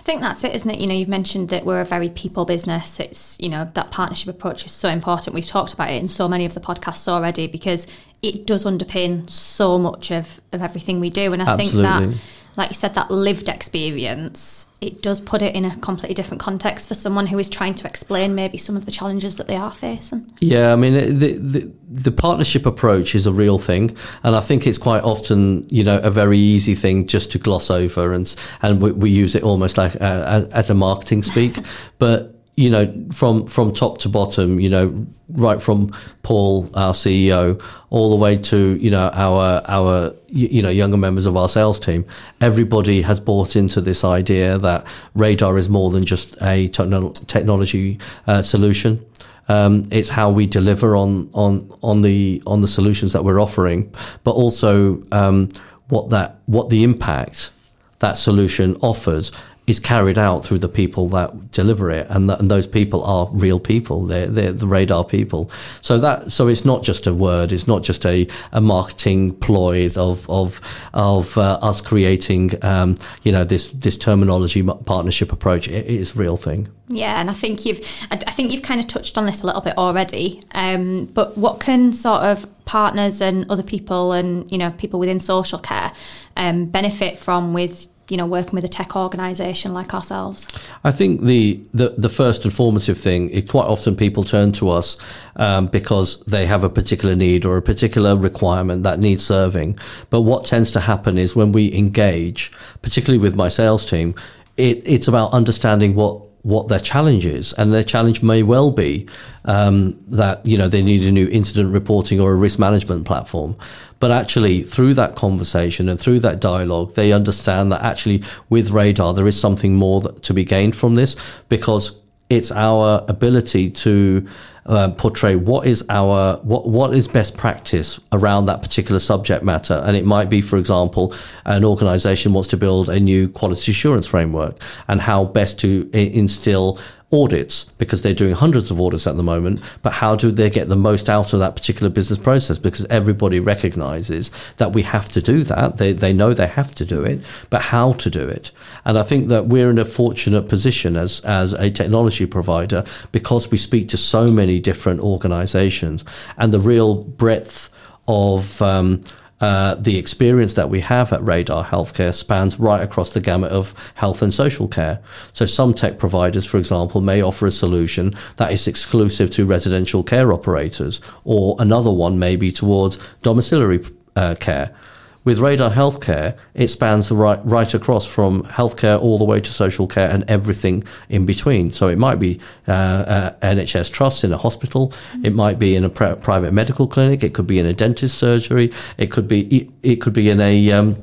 I 0.01 0.03
think 0.03 0.23
that's 0.23 0.43
it, 0.45 0.55
isn't 0.55 0.71
it? 0.71 0.81
You 0.81 0.87
know, 0.87 0.95
you've 0.95 1.11
mentioned 1.11 1.51
that 1.51 1.67
we're 1.67 1.83
a 1.83 1.85
very 1.85 2.09
people 2.09 2.47
business. 2.47 2.99
It's, 2.99 3.39
you 3.39 3.51
know, 3.51 3.71
that 3.75 3.91
partnership 3.91 4.29
approach 4.29 4.65
is 4.65 4.73
so 4.73 4.89
important. 4.89 5.35
We've 5.35 5.47
talked 5.47 5.75
about 5.75 5.91
it 5.91 6.01
in 6.01 6.09
so 6.09 6.27
many 6.27 6.47
of 6.47 6.55
the 6.55 6.61
podcasts 6.61 7.07
already 7.07 7.47
because 7.47 7.87
it 8.23 8.47
does 8.47 8.65
underpin 8.65 9.29
so 9.29 9.79
much 9.79 10.11
of, 10.11 10.41
of 10.53 10.63
everything 10.63 11.01
we 11.01 11.11
do. 11.11 11.35
And 11.35 11.43
I 11.43 11.55
think 11.55 11.73
that, 11.73 12.15
like 12.57 12.71
you 12.71 12.75
said, 12.75 12.95
that 12.95 13.11
lived 13.11 13.49
experience, 13.49 14.69
it 14.81 15.03
does 15.03 15.21
put 15.21 15.43
it 15.43 15.55
in 15.55 15.65
a 15.65 15.77
completely 15.79 16.15
different 16.15 16.41
context 16.41 16.89
for 16.89 16.95
someone 16.95 17.27
who 17.27 17.39
is 17.39 17.49
trying 17.49 17.75
to 17.75 17.87
explain 17.87 18.35
maybe 18.35 18.57
some 18.59 18.77
of 18.77 18.87
the 18.87 18.91
challenges 18.91 19.37
that 19.37 19.47
they 19.47 19.57
are 19.57 19.73
facing. 19.73 20.33
Yeah, 20.41 20.73
I 20.73 20.77
mean, 20.77 21.19
the, 21.19 21.33
the 21.33 21.73
the 21.91 22.13
partnership 22.13 22.67
approach 22.67 23.15
is 23.15 23.27
a 23.27 23.33
real 23.33 23.59
thing, 23.59 23.97
and 24.23 24.35
I 24.35 24.41
think 24.41 24.67
it's 24.67 24.79
quite 24.79 25.03
often, 25.03 25.67
you 25.71 25.85
know, 25.85 25.99
a 25.99 26.11
very 26.11 26.39
easy 26.39 26.75
thing 26.75 27.07
just 27.07 27.31
to 27.33 27.39
gloss 27.39 27.71
over, 27.71 28.13
and 28.13 28.35
and 28.63 28.81
we, 28.81 28.93
we 28.93 29.11
use 29.11 29.35
it 29.35 29.43
almost 29.43 29.77
like 29.77 29.97
uh, 30.01 30.47
as 30.53 30.71
a 30.71 30.75
marketing 30.75 31.23
speak, 31.23 31.57
but 31.99 32.40
you 32.61 32.69
know, 32.69 32.93
from 33.11 33.47
from 33.47 33.73
top 33.73 33.97
to 33.99 34.09
bottom, 34.11 34.61
you 34.61 34.69
know, 34.69 35.07
right 35.31 35.63
from 35.63 35.97
Paul, 36.23 36.69
our 36.75 36.93
CEO, 36.93 37.59
all 37.89 38.11
the 38.11 38.17
way 38.17 38.37
to 38.37 38.77
you 38.77 38.91
know 38.91 39.09
our 39.15 39.63
our 39.67 40.13
you 40.29 40.61
know 40.61 40.69
younger 40.69 40.99
members 40.99 41.25
of 41.25 41.39
our 41.39 41.49
sales 41.49 41.81
team. 41.81 42.05
Everybody 42.43 43.01
has 43.01 43.19
bought 43.19 43.57
into 43.57 43.81
this 43.81 44.05
idea 44.05 44.59
that 44.59 44.87
radar 45.15 45.57
is 45.57 45.71
more 45.71 45.89
than 45.89 46.05
just 46.05 46.37
a 46.43 46.69
techno- 46.69 47.13
technology 47.27 47.99
uh, 48.27 48.43
solution. 48.43 49.03
Um, 49.49 49.87
it's 49.91 50.11
how 50.11 50.31
we 50.31 50.45
deliver 50.47 50.97
on 50.97 51.31
on 51.33 51.73
on 51.83 52.03
the 52.03 52.43
on 52.47 52.61
the 52.61 52.69
solutions 52.69 53.15
that 53.15 53.25
we're 53.25 53.41
offering, 53.41 53.91
but 54.23 54.33
also 54.33 55.03
um, 55.13 55.49
what 55.89 56.11
that 56.11 56.41
what 56.45 56.69
the 56.69 56.85
impact 56.85 57.53
that 58.01 58.17
solution 58.19 58.77
offers 58.83 59.33
is 59.71 59.79
carried 59.79 60.19
out 60.19 60.45
through 60.45 60.59
the 60.59 60.69
people 60.69 61.09
that 61.09 61.53
deliver 61.53 61.91
it, 61.91 62.07
and, 62.11 62.29
and 62.31 62.51
those 62.51 62.67
people 62.67 63.05
are 63.05 63.29
real 63.33 63.61
people. 63.61 64.05
They're, 64.05 64.27
they're 64.27 64.53
the 64.53 64.67
radar 64.67 65.05
people. 65.05 65.51
So 65.81 65.99
that 65.99 66.33
so 66.33 66.49
it's 66.49 66.65
not 66.65 66.83
just 66.83 67.07
a 67.07 67.15
word. 67.15 67.53
It's 67.53 67.69
not 67.69 67.83
just 67.83 68.05
a, 68.05 68.27
a 68.53 68.61
marketing 68.61 69.37
ploy 69.37 69.87
of 69.87 70.29
of 70.29 70.61
of 70.93 71.39
uh, 71.39 71.59
us 71.63 71.81
creating 71.81 72.63
um, 72.65 72.97
you 73.23 73.33
know 73.33 73.45
this 73.45 73.71
this 73.71 73.97
terminology 73.97 74.63
partnership 74.63 75.33
approach. 75.33 75.69
It 75.69 75.87
is 75.87 76.15
a 76.15 76.19
real 76.19 76.37
thing. 76.37 76.69
Yeah, 76.89 77.21
and 77.21 77.31
I 77.31 77.33
think 77.33 77.65
you've 77.65 77.81
I 78.11 78.17
think 78.17 78.51
you've 78.51 78.63
kind 78.63 78.81
of 78.81 78.89
touched 78.89 79.17
on 79.17 79.25
this 79.25 79.43
a 79.43 79.47
little 79.47 79.63
bit 79.63 79.79
already. 79.79 80.43
Um, 80.53 81.07
but 81.07 81.39
what 81.39 81.61
can 81.61 81.93
sort 81.93 82.23
of 82.23 82.47
partners 82.65 83.21
and 83.21 83.51
other 83.51 83.63
people 83.63 84.13
and 84.13 84.51
you 84.51 84.59
know 84.59 84.71
people 84.73 84.99
within 85.01 85.21
social 85.21 85.59
care 85.59 85.93
um, 86.37 86.67
benefit 86.67 87.19
from 87.19 87.53
with 87.53 87.89
you 88.11 88.17
know 88.17 88.27
working 88.27 88.55
with 88.55 88.65
a 88.65 88.69
tech 88.69 88.97
organization 88.97 89.73
like 89.73 89.95
ourselves? 89.95 90.47
I 90.85 90.91
think 90.91 91.23
the 91.23 91.61
the, 91.73 91.91
the 91.91 92.09
first 92.09 92.45
and 92.45 92.53
formative 92.53 92.99
thing 92.99 93.31
is 93.31 93.49
quite 93.49 93.67
often 93.67 93.97
people 93.97 94.25
turn 94.25 94.53
to 94.53 94.71
us 94.71 94.97
um, 95.37 95.67
because 95.69 96.21
they 96.25 96.47
have 96.47 96.65
a 96.65 96.69
particular 96.69 97.15
need 97.15 97.45
or 97.45 97.57
a 97.57 97.63
particular 97.63 98.17
requirement 98.17 98.83
that 98.83 98.99
needs 98.99 99.25
serving. 99.25 99.79
But 100.11 100.23
what 100.23 100.45
tends 100.45 100.73
to 100.73 100.81
happen 100.81 101.19
is 101.19 101.37
when 101.37 101.53
we 101.53 101.73
engage 101.75 102.53
particularly 102.83 103.19
with 103.19 103.37
my 103.37 103.49
sales 103.49 103.89
team 103.89 104.15
it, 104.57 104.83
it's 104.85 105.09
about 105.09 105.33
understanding 105.33 105.95
what 105.95 106.23
what 106.43 106.69
their 106.69 106.81
challenge 106.81 107.27
is, 107.27 107.53
and 107.55 107.73
their 107.73 107.85
challenge 107.85 108.23
may 108.23 108.43
well 108.43 108.73
be 108.73 109.07
um, 109.45 109.99
that 110.09 110.45
you 110.47 110.57
know 110.57 110.69
they 110.69 110.83
need 110.83 111.05
a 111.05 111.11
new 111.11 111.29
incident 111.29 111.73
reporting 111.73 112.21
or 112.21 112.33
a 112.33 112.35
risk 112.35 112.59
management 112.59 113.07
platform. 113.07 113.57
But 114.01 114.11
actually, 114.11 114.63
through 114.63 114.95
that 114.95 115.15
conversation 115.15 115.89
and 115.89 116.01
through 116.01 116.21
that 116.21 116.41
dialogue, 116.41 116.95
they 116.95 117.13
understand 117.13 117.71
that 117.71 117.83
actually 117.83 118.25
with 118.49 118.71
radar 118.71 119.15
there 119.15 119.27
is 119.27 119.39
something 119.39 119.75
more 119.75 120.01
to 120.01 120.35
be 120.35 120.45
gained 120.45 120.75
from 120.75 120.95
this 120.95 121.17
because 121.49 122.01
it's 122.31 122.51
our 122.53 123.05
ability 123.09 123.71
to 123.71 124.27
uh, 124.67 124.91
portray 124.93 125.35
what 125.35 125.67
is 125.67 125.85
our 125.89 126.37
what 126.39 126.69
what 126.69 126.95
is 126.95 127.09
best 127.09 127.37
practice 127.37 127.99
around 128.13 128.47
that 128.47 128.63
particular 128.63 129.01
subject 129.01 129.43
matter. 129.43 129.83
And 129.85 129.97
it 129.97 130.05
might 130.05 130.31
be 130.31 130.41
for 130.41 130.57
example 130.57 131.15
an 131.45 131.65
organization 131.65 132.33
wants 132.33 132.49
to 132.51 132.57
build 132.57 132.89
a 132.89 133.01
new 133.01 133.29
quality 133.29 133.73
assurance 133.73 134.07
framework 134.07 134.63
and 134.87 135.01
how 135.01 135.25
best 135.25 135.59
to 135.61 135.91
instill 135.93 136.79
audits 137.13 137.65
because 137.79 138.03
they're 138.03 138.15
doing 138.15 138.35
hundreds 138.35 138.71
of 138.71 138.81
audits 138.81 139.07
at 139.07 139.17
the 139.17 139.23
moment. 139.23 139.61
But 139.83 139.93
how 139.93 140.15
do 140.15 140.31
they 140.31 140.49
get 140.49 140.69
the 140.69 140.77
most 140.77 141.09
out 141.09 141.33
of 141.33 141.41
that 141.41 141.57
particular 141.57 141.91
business 141.91 142.19
process? 142.19 142.59
Because 142.59 142.87
everybody 142.87 143.41
recognizes 143.41 144.31
that 144.59 144.73
we 144.73 144.83
have 144.83 145.09
to 145.11 145.23
do 145.23 145.43
that. 145.45 145.79
They, 145.79 145.93
they 145.93 146.13
know 146.13 146.33
they 146.33 146.47
have 146.47 146.75
to 146.77 146.85
do 146.85 147.03
it, 147.03 147.21
but 147.51 147.63
how 147.63 147.95
to 147.95 148.11
do 148.11 148.29
it. 148.29 148.53
And 148.85 148.99
I 148.99 149.03
think 149.03 149.29
that 149.29 149.47
we're 149.47 149.71
in 149.71 149.79
a 149.79 149.85
fortunate 149.85 150.49
position 150.49 150.97
as, 150.97 151.21
as 151.21 151.53
a 151.55 151.71
technology 151.71 152.27
provider 152.27 152.85
because 153.13 153.51
we 153.51 153.59
speak 153.59 153.89
to 153.89 153.97
so 153.97 154.29
many 154.31 154.61
different 154.61 155.01
organizations 155.01 156.05
and 156.39 156.55
the 156.55 156.61
real 156.61 156.95
breadth 156.95 157.71
of, 158.07 158.63
um, 158.63 159.03
uh, 159.41 159.75
the 159.75 159.97
experience 159.97 160.55
that 160.55 160.69
we 160.69 160.81
have 160.81 161.13
at 161.13 161.25
Radar 161.25 161.65
Healthcare 161.65 162.15
spans 162.15 162.59
right 162.61 162.83
across 162.83 163.13
the 163.13 163.21
gamut 163.21 163.53
of 163.53 163.75
health 163.95 164.21
and 164.23 164.35
social 164.35 164.69
care. 164.69 165.01
So 165.33 165.47
some 165.47 165.73
tech 165.73 165.99
providers, 165.99 166.45
for 166.45 166.59
example, 166.59 167.01
may 167.01 167.23
offer 167.23 167.47
a 167.47 167.51
solution 167.51 168.15
that 168.37 168.53
is 168.53 168.69
exclusive 168.69 169.31
to 169.33 169.47
residential 169.47 170.03
care 170.03 170.33
operators, 170.33 171.01
or 171.25 171.57
another 171.59 171.91
one 171.91 172.19
may 172.19 172.37
be 172.37 172.53
towards 172.53 172.99
domiciliary 173.23 173.85
uh, 174.17 174.35
care. 174.39 174.75
With 175.23 175.39
Radar 175.39 175.71
Healthcare, 175.71 176.39
it 176.55 176.69
spans 176.69 177.11
right, 177.11 177.41
right 177.45 177.75
across 177.75 178.07
from 178.07 178.43
healthcare 178.45 178.99
all 178.99 179.19
the 179.19 179.25
way 179.25 179.39
to 179.41 179.53
social 179.53 179.87
care 179.87 180.09
and 180.09 180.25
everything 180.29 180.83
in 181.11 181.27
between. 181.27 181.73
So 181.73 181.89
it 181.89 181.99
might 181.99 182.19
be 182.19 182.41
uh, 182.67 182.73
uh, 182.73 183.33
NHS 183.41 183.93
trusts 183.93 184.25
in 184.25 184.33
a 184.33 184.39
hospital, 184.39 184.89
mm-hmm. 184.89 185.27
it 185.27 185.35
might 185.35 185.59
be 185.59 185.77
in 185.77 185.85
a 185.85 185.91
pr- 185.91 186.15
private 186.15 186.53
medical 186.53 186.87
clinic, 186.87 187.23
it 187.23 187.35
could 187.35 187.47
be 187.47 187.59
in 187.59 187.67
a 187.67 187.75
dentist 187.75 188.17
surgery, 188.17 188.73
it 188.97 189.11
could 189.11 189.29
be 189.29 189.43
it, 189.55 189.71
it 189.83 189.97
could 189.97 190.15
be 190.15 190.31
in 190.31 190.41
a 190.41 190.73
um, 190.73 190.97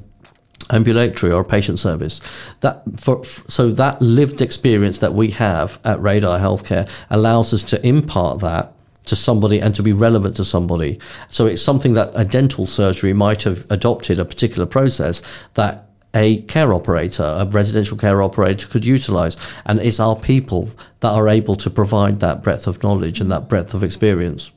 ambulatory 0.72 1.32
or 1.32 1.44
patient 1.44 1.78
service. 1.78 2.20
That 2.62 2.82
for, 2.98 3.24
so 3.24 3.70
that 3.72 4.02
lived 4.02 4.42
experience 4.42 4.98
that 5.00 5.14
we 5.14 5.30
have 5.32 5.80
at 5.84 6.02
Radar 6.02 6.40
Healthcare 6.40 6.90
allows 7.12 7.54
us 7.54 7.64
to 7.66 7.88
impart 7.88 8.40
that 8.40 8.74
to 9.08 9.16
somebody 9.16 9.60
and 9.60 9.76
to 9.76 9.84
be 9.84 9.94
relevant 9.94 10.36
to 10.36 10.46
somebody. 10.46 11.00
So 11.30 11.46
it's 11.46 11.62
something 11.62 11.94
that 11.94 12.12
a 12.14 12.26
dental 12.26 12.66
surgery 12.66 13.14
might 13.14 13.44
have 13.44 13.70
adopted 13.72 14.20
a 14.20 14.26
particular 14.26 14.66
process 14.66 15.22
that 15.56 15.86
a 16.14 16.42
care 16.44 16.74
operator, 16.74 17.24
a 17.24 17.46
residential 17.46 17.98
care 17.98 18.22
operator 18.22 18.68
could 18.68 18.86
utilize. 18.86 19.38
And 19.66 19.80
it's 19.80 20.00
our 20.00 20.16
people 20.16 20.70
that 21.02 21.12
are 21.12 21.28
able 21.28 21.56
to 21.56 21.70
provide 21.70 22.20
that 22.22 22.44
breadth 22.44 22.68
of 22.68 22.82
knowledge 22.84 23.20
and 23.22 23.32
that 23.32 23.48
breadth 23.48 23.74
of 23.74 23.84
experience. 23.84 24.52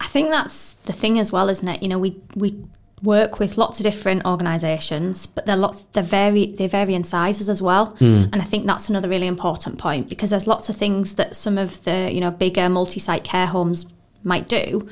I 0.00 0.06
think 0.06 0.30
that's 0.30 0.74
the 0.74 0.92
thing 0.92 1.18
as 1.18 1.32
well, 1.32 1.48
isn't 1.48 1.68
it? 1.68 1.82
You 1.82 1.88
know, 1.88 1.98
we, 1.98 2.20
we 2.34 2.56
work 3.02 3.38
with 3.38 3.58
lots 3.58 3.80
of 3.80 3.84
different 3.84 4.24
organisations, 4.24 5.26
but 5.26 5.46
they're 5.46 5.56
lots 5.56 5.84
they're 5.92 6.02
very 6.02 6.46
they 6.46 6.66
vary 6.66 6.94
in 6.94 7.04
sizes 7.04 7.48
as 7.48 7.60
well. 7.60 7.92
Mm. 7.94 8.30
And 8.32 8.36
I 8.36 8.44
think 8.44 8.66
that's 8.66 8.88
another 8.88 9.08
really 9.08 9.26
important 9.26 9.78
point 9.78 10.08
because 10.08 10.30
there's 10.30 10.46
lots 10.46 10.68
of 10.68 10.76
things 10.76 11.14
that 11.16 11.36
some 11.36 11.58
of 11.58 11.84
the 11.84 12.10
you 12.12 12.20
know 12.20 12.30
bigger 12.30 12.68
multi-site 12.68 13.24
care 13.24 13.46
homes 13.46 13.86
might 14.22 14.48
do 14.48 14.88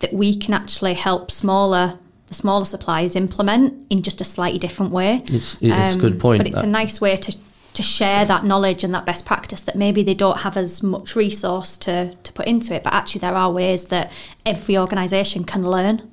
that 0.00 0.12
we 0.12 0.36
can 0.36 0.52
actually 0.52 0.94
help 0.94 1.30
smaller 1.30 1.98
the 2.26 2.34
smaller 2.34 2.64
suppliers 2.64 3.16
implement 3.16 3.86
in 3.90 4.02
just 4.02 4.20
a 4.20 4.24
slightly 4.24 4.58
different 4.58 4.92
way. 4.92 5.22
It's, 5.26 5.56
it's 5.60 5.94
um, 5.94 5.98
a 5.98 6.02
good 6.02 6.18
point. 6.18 6.40
But 6.40 6.46
it's 6.46 6.60
that. 6.60 6.66
a 6.66 6.70
nice 6.70 7.00
way 7.00 7.16
to 7.16 7.36
to 7.74 7.82
share 7.82 8.24
that 8.24 8.44
knowledge 8.44 8.84
and 8.84 8.94
that 8.94 9.04
best 9.04 9.26
practice 9.26 9.60
that 9.62 9.74
maybe 9.74 10.04
they 10.04 10.14
don't 10.14 10.40
have 10.40 10.56
as 10.56 10.82
much 10.82 11.16
resource 11.16 11.76
to, 11.76 12.14
to 12.22 12.32
put 12.32 12.46
into 12.46 12.72
it. 12.72 12.84
But 12.84 12.92
actually, 12.92 13.18
there 13.20 13.34
are 13.34 13.50
ways 13.50 13.86
that 13.86 14.12
every 14.46 14.78
organisation 14.78 15.44
can 15.44 15.68
learn. 15.68 16.08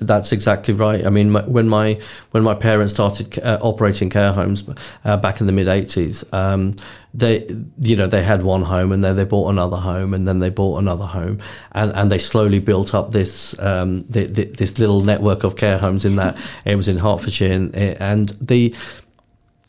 That's 0.00 0.32
exactly 0.32 0.72
right. 0.72 1.04
I 1.04 1.10
mean, 1.10 1.30
my, 1.30 1.42
when 1.42 1.68
my 1.68 2.00
when 2.30 2.42
my 2.42 2.54
parents 2.54 2.94
started 2.94 3.38
uh, 3.40 3.58
operating 3.60 4.08
care 4.08 4.32
homes 4.32 4.64
uh, 5.04 5.16
back 5.18 5.40
in 5.40 5.46
the 5.46 5.52
mid 5.52 5.66
'80s, 5.66 6.24
um, 6.32 6.74
they 7.12 7.46
you 7.78 7.96
know 7.96 8.06
they 8.06 8.22
had 8.22 8.42
one 8.42 8.62
home 8.62 8.92
and 8.92 9.04
then 9.04 9.16
they 9.16 9.24
bought 9.24 9.50
another 9.50 9.76
home 9.76 10.14
and 10.14 10.26
then 10.26 10.38
they 10.38 10.48
bought 10.48 10.78
another 10.78 11.04
home 11.04 11.38
and, 11.72 11.92
and 11.92 12.10
they 12.10 12.18
slowly 12.18 12.60
built 12.60 12.94
up 12.94 13.10
this 13.10 13.58
um, 13.58 14.00
the, 14.08 14.24
the, 14.24 14.44
this 14.44 14.78
little 14.78 15.00
network 15.00 15.44
of 15.44 15.56
care 15.56 15.78
homes 15.78 16.04
in 16.04 16.16
that 16.16 16.36
it 16.64 16.76
was 16.76 16.88
in 16.88 16.98
Hertfordshire 16.98 17.52
and, 17.52 17.74
and 17.74 18.30
the 18.40 18.74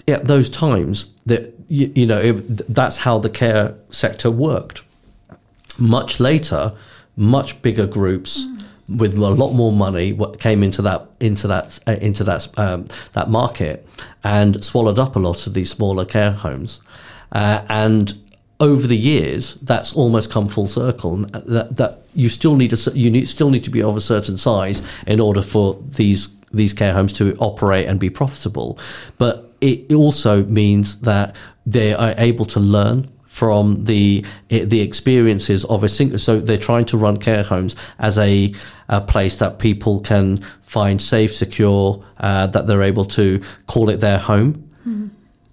at 0.07 0.25
those 0.25 0.49
times 0.49 1.11
that 1.25 1.53
you, 1.67 1.91
you 1.95 2.05
know 2.05 2.19
it, 2.19 2.33
that's 2.73 2.97
how 2.97 3.19
the 3.19 3.29
care 3.29 3.75
sector 3.89 4.31
worked. 4.31 4.83
Much 5.77 6.19
later, 6.19 6.73
much 7.15 7.61
bigger 7.61 7.87
groups. 7.87 8.45
Mm 8.45 8.61
with 8.97 9.15
a 9.15 9.29
lot 9.29 9.53
more 9.53 9.71
money 9.71 10.13
what 10.13 10.39
came 10.39 10.63
into 10.63 10.81
that 10.81 11.07
into 11.19 11.47
that 11.47 11.79
uh, 11.87 11.93
into 11.93 12.23
that 12.23 12.47
um, 12.59 12.85
that 13.13 13.29
market 13.29 13.87
and 14.23 14.63
swallowed 14.63 14.99
up 14.99 15.15
a 15.15 15.19
lot 15.19 15.47
of 15.47 15.53
these 15.53 15.69
smaller 15.69 16.05
care 16.05 16.31
homes. 16.31 16.81
Uh, 17.31 17.63
and 17.69 18.13
over 18.59 18.85
the 18.85 18.97
years 18.97 19.55
that's 19.55 19.93
almost 19.95 20.31
come 20.31 20.47
full 20.47 20.67
circle. 20.67 21.17
That, 21.17 21.75
that 21.77 22.03
you 22.13 22.29
still 22.29 22.55
need 22.55 22.73
a 22.73 22.77
you 22.93 23.09
need, 23.09 23.27
still 23.27 23.49
need 23.49 23.63
to 23.63 23.71
be 23.71 23.81
of 23.81 23.97
a 23.97 24.01
certain 24.01 24.37
size 24.37 24.81
in 25.07 25.19
order 25.19 25.41
for 25.41 25.81
these 25.81 26.29
these 26.53 26.73
care 26.73 26.93
homes 26.93 27.13
to 27.13 27.35
operate 27.37 27.87
and 27.87 27.99
be 27.99 28.09
profitable, 28.09 28.77
but 29.17 29.53
it 29.61 29.93
also 29.93 30.43
means 30.45 31.01
that 31.01 31.35
they 31.65 31.93
are 31.93 32.13
able 32.17 32.45
to 32.45 32.59
learn 32.59 33.09
from 33.31 33.85
the 33.85 34.25
the 34.49 34.81
experiences 34.81 35.63
of 35.65 35.85
a 35.85 35.89
single. 35.89 36.19
So 36.19 36.41
they're 36.41 36.57
trying 36.57 36.83
to 36.85 36.97
run 36.97 37.15
care 37.15 37.43
homes 37.43 37.77
as 37.97 38.17
a, 38.19 38.53
a 38.89 38.99
place 38.99 39.37
that 39.37 39.57
people 39.57 40.01
can 40.01 40.43
find 40.63 41.01
safe, 41.01 41.33
secure, 41.33 42.03
uh, 42.17 42.47
that 42.47 42.67
they're 42.67 42.83
able 42.83 43.05
to 43.05 43.41
call 43.67 43.89
it 43.89 44.01
their 44.01 44.17
home. 44.17 44.69
Mm-hmm. 44.81 45.07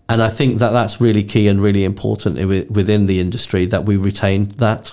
And 0.08 0.22
I 0.22 0.28
think 0.28 0.58
that 0.58 0.70
that's 0.70 1.00
really 1.00 1.22
key 1.22 1.46
and 1.46 1.60
really 1.60 1.84
important 1.84 2.36
within 2.68 3.06
the 3.06 3.20
industry 3.20 3.64
that 3.66 3.84
we 3.84 3.96
retain 3.96 4.48
that. 4.56 4.92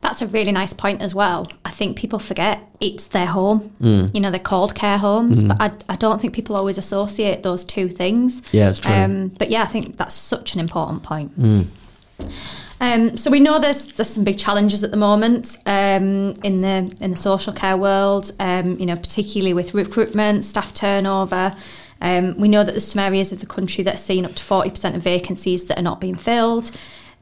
That's 0.00 0.22
a 0.22 0.26
really 0.26 0.52
nice 0.52 0.72
point 0.72 1.02
as 1.02 1.14
well. 1.14 1.46
I 1.66 1.70
think 1.70 1.98
people 1.98 2.18
forget 2.18 2.60
it's 2.80 3.08
their 3.08 3.26
home. 3.26 3.74
Mm. 3.80 4.14
You 4.14 4.20
know, 4.20 4.30
they're 4.30 4.40
called 4.40 4.74
care 4.74 4.98
homes, 4.98 5.44
mm. 5.44 5.48
but 5.48 5.60
I, 5.60 5.92
I 5.92 5.96
don't 5.96 6.20
think 6.20 6.32
people 6.32 6.56
always 6.56 6.78
associate 6.78 7.42
those 7.42 7.62
two 7.64 7.88
things. 7.88 8.40
Yeah, 8.52 8.70
it's 8.70 8.78
true. 8.78 8.94
Um, 8.94 9.28
but 9.28 9.50
yeah, 9.50 9.62
I 9.62 9.66
think 9.66 9.96
that's 9.98 10.14
such 10.14 10.54
an 10.54 10.60
important 10.60 11.02
point. 11.02 11.38
Mm. 11.38 11.66
Um, 12.80 13.16
so 13.16 13.30
we 13.30 13.40
know 13.40 13.58
there's 13.58 13.92
there's 13.92 14.10
some 14.10 14.24
big 14.24 14.38
challenges 14.38 14.84
at 14.84 14.90
the 14.90 14.96
moment 14.96 15.56
um, 15.66 16.34
in 16.42 16.60
the 16.60 16.94
in 17.00 17.10
the 17.10 17.16
social 17.16 17.52
care 17.52 17.76
world. 17.76 18.32
Um, 18.38 18.78
you 18.78 18.86
know, 18.86 18.96
particularly 18.96 19.54
with 19.54 19.74
recruitment, 19.74 20.44
staff 20.44 20.74
turnover. 20.74 21.56
Um, 22.02 22.38
we 22.38 22.48
know 22.48 22.62
that 22.62 22.72
there's 22.72 22.88
some 22.88 23.00
areas 23.00 23.32
of 23.32 23.40
the 23.40 23.46
country 23.46 23.82
that 23.84 23.94
are 23.94 23.98
seeing 23.98 24.26
up 24.26 24.34
to 24.34 24.42
forty 24.42 24.70
percent 24.70 24.94
of 24.94 25.02
vacancies 25.02 25.66
that 25.66 25.78
are 25.78 25.82
not 25.82 26.00
being 26.00 26.16
filled. 26.16 26.70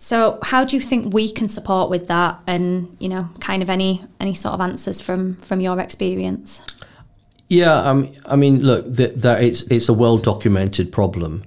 So, 0.00 0.38
how 0.42 0.64
do 0.64 0.76
you 0.76 0.82
think 0.82 1.14
we 1.14 1.30
can 1.30 1.48
support 1.48 1.88
with 1.88 2.08
that? 2.08 2.38
And 2.46 2.96
you 2.98 3.08
know, 3.08 3.30
kind 3.38 3.62
of 3.62 3.70
any 3.70 4.04
any 4.18 4.34
sort 4.34 4.54
of 4.54 4.60
answers 4.60 5.00
from 5.00 5.36
from 5.36 5.60
your 5.60 5.78
experience? 5.78 6.62
Yeah, 7.48 7.74
um, 7.74 8.10
I 8.26 8.36
mean, 8.36 8.62
look, 8.62 8.84
that, 8.96 9.22
that 9.22 9.42
it's 9.42 9.62
it's 9.62 9.88
a 9.88 9.94
well 9.94 10.18
documented 10.18 10.90
problem 10.90 11.44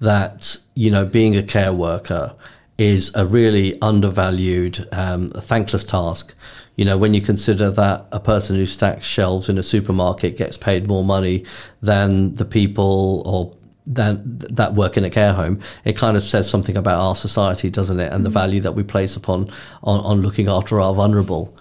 that 0.00 0.56
you 0.74 0.90
know 0.90 1.04
being 1.04 1.36
a 1.36 1.42
care 1.42 1.72
worker 1.72 2.34
is 2.82 3.12
a 3.14 3.24
really 3.24 3.80
undervalued, 3.80 4.88
um, 4.90 5.30
thankless 5.30 5.84
task. 5.84 6.34
You 6.74 6.84
know, 6.84 6.98
when 6.98 7.14
you 7.14 7.20
consider 7.20 7.70
that 7.70 8.06
a 8.10 8.18
person 8.18 8.56
who 8.56 8.66
stacks 8.66 9.04
shelves 9.04 9.48
in 9.48 9.56
a 9.56 9.62
supermarket 9.62 10.36
gets 10.36 10.58
paid 10.58 10.88
more 10.88 11.04
money 11.04 11.44
than 11.80 12.34
the 12.34 12.44
people 12.44 13.22
or 13.24 13.56
than 13.86 14.38
that 14.38 14.74
work 14.74 14.96
in 14.96 15.04
a 15.04 15.10
care 15.10 15.32
home, 15.32 15.60
it 15.84 15.96
kind 15.96 16.16
of 16.16 16.24
says 16.24 16.50
something 16.50 16.76
about 16.76 16.98
our 16.98 17.14
society, 17.14 17.70
doesn't 17.70 18.00
it? 18.00 18.12
And 18.12 18.24
the 18.24 18.30
mm-hmm. 18.30 18.38
value 18.38 18.60
that 18.62 18.72
we 18.72 18.82
place 18.82 19.14
upon 19.14 19.48
on, 19.84 20.00
on 20.00 20.20
looking 20.22 20.48
after 20.48 20.80
our 20.80 20.92
vulnerable. 20.92 21.56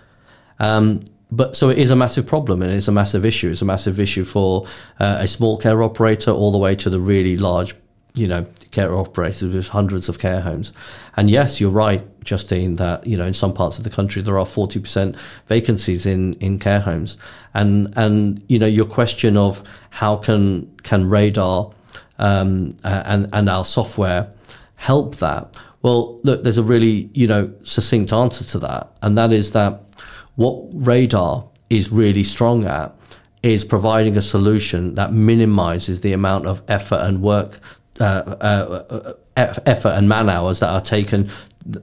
Um, 0.58 1.04
but 1.32 1.56
so 1.56 1.70
it 1.70 1.78
is 1.78 1.92
a 1.92 1.96
massive 1.96 2.26
problem 2.26 2.64
and 2.64 2.72
it's 2.72 2.88
a 2.88 2.92
massive 2.92 3.26
issue. 3.26 3.52
It's 3.52 3.62
a 3.62 3.66
massive 3.66 4.00
issue 4.00 4.24
for 4.24 4.66
uh, 5.00 5.18
a 5.20 5.28
small 5.28 5.58
care 5.58 5.84
operator 5.84 6.32
all 6.32 6.52
the 6.52 6.58
way 6.58 6.76
to 6.78 6.90
the 6.90 7.00
really 7.00 7.38
large 7.38 7.76
you 8.14 8.28
know, 8.28 8.46
care 8.72 8.94
operators 8.94 9.54
with 9.54 9.68
hundreds 9.68 10.10
of 10.10 10.20
care 10.20 10.42
homes. 10.42 10.74
And 11.18 11.30
yes, 11.30 11.62
you're 11.62 11.72
right, 11.72 12.04
Justine, 12.24 12.76
that, 12.78 13.06
you 13.06 13.16
know, 13.18 13.26
in 13.26 13.34
some 13.34 13.54
parts 13.54 13.78
of 13.78 13.84
the 13.84 13.90
country 13.90 14.22
there 14.22 14.38
are 14.38 14.46
40% 14.46 15.18
vacancies 15.48 16.06
in, 16.06 16.34
in 16.36 16.60
care 16.60 16.80
homes. 16.80 17.18
And, 17.54 17.94
and, 17.98 18.44
you 18.48 18.60
know, 18.60 18.68
your 18.68 18.86
question 18.86 19.38
of 19.38 19.64
how 19.90 20.18
can, 20.18 20.72
can 20.84 21.10
radar, 21.10 21.72
um, 22.20 22.78
and, 22.84 23.30
and 23.34 23.50
our 23.50 23.66
software 23.66 24.32
help 24.76 25.18
that? 25.18 25.60
Well, 25.82 26.20
look, 26.24 26.44
there's 26.44 26.58
a 26.58 26.64
really, 26.64 27.10
you 27.14 27.28
know, 27.28 27.54
succinct 27.64 28.14
answer 28.14 28.44
to 28.46 28.60
that. 28.60 28.92
And 29.02 29.18
that 29.18 29.32
is 29.32 29.52
that 29.52 29.84
what 30.36 30.64
radar 30.74 31.46
is 31.70 31.92
really 31.92 32.24
strong 32.24 32.66
at 32.66 32.96
is 33.44 33.66
providing 33.66 34.18
a 34.18 34.22
solution 34.22 34.96
that 34.96 35.12
minimizes 35.12 36.02
the 36.02 36.14
amount 36.14 36.46
of 36.46 36.62
effort 36.68 37.00
and 37.02 37.22
work 37.22 37.60
uh, 38.02 38.36
uh, 38.42 39.14
uh, 39.38 39.54
effort 39.66 39.90
and 39.90 40.10
man 40.10 40.30
hours 40.30 40.60
that 40.60 40.70
are 40.70 40.82
taken 40.82 41.30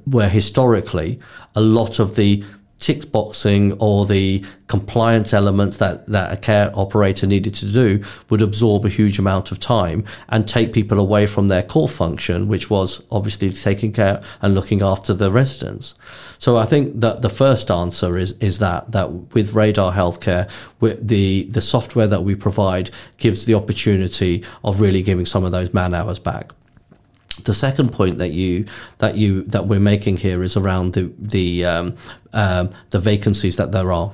where 0.04 0.28
historically 0.28 1.18
a 1.54 1.60
lot 1.60 1.98
of 1.98 2.16
the 2.16 2.44
tick 2.78 3.10
boxing 3.10 3.72
or 3.74 4.06
the 4.06 4.44
compliance 4.68 5.32
elements 5.32 5.78
that, 5.78 6.06
that 6.06 6.32
a 6.32 6.36
care 6.36 6.70
operator 6.74 7.26
needed 7.26 7.54
to 7.54 7.66
do 7.66 8.02
would 8.28 8.42
absorb 8.42 8.84
a 8.84 8.88
huge 8.88 9.18
amount 9.18 9.50
of 9.50 9.58
time 9.58 10.04
and 10.28 10.46
take 10.46 10.72
people 10.72 10.98
away 10.98 11.26
from 11.26 11.48
their 11.48 11.62
core 11.62 11.88
function, 11.88 12.48
which 12.48 12.70
was 12.70 13.02
obviously 13.10 13.50
taking 13.52 13.92
care 13.92 14.22
and 14.42 14.54
looking 14.54 14.82
after 14.82 15.12
the 15.12 15.30
residents. 15.30 15.94
So 16.38 16.56
I 16.56 16.66
think 16.66 17.00
that 17.00 17.22
the 17.22 17.30
first 17.30 17.70
answer 17.70 18.16
is, 18.16 18.32
is 18.38 18.58
that, 18.60 18.92
that 18.92 19.10
with 19.34 19.54
Radar 19.54 19.92
Healthcare, 19.92 20.48
the, 20.80 21.44
the 21.44 21.60
software 21.60 22.06
that 22.06 22.22
we 22.22 22.34
provide 22.34 22.90
gives 23.16 23.46
the 23.46 23.54
opportunity 23.54 24.44
of 24.62 24.80
really 24.80 25.02
giving 25.02 25.26
some 25.26 25.44
of 25.44 25.52
those 25.52 25.74
man 25.74 25.94
hours 25.94 26.18
back. 26.18 26.52
The 27.44 27.54
second 27.54 27.92
point 27.92 28.18
that 28.18 28.30
you 28.30 28.66
that 28.98 29.16
you 29.16 29.42
that 29.44 29.66
we're 29.66 29.80
making 29.80 30.18
here 30.18 30.42
is 30.42 30.56
around 30.56 30.94
the 30.94 31.12
the 31.18 31.64
um, 31.64 31.96
um, 32.32 32.70
the 32.90 32.98
vacancies 32.98 33.56
that 33.56 33.72
there 33.72 33.92
are. 33.92 34.12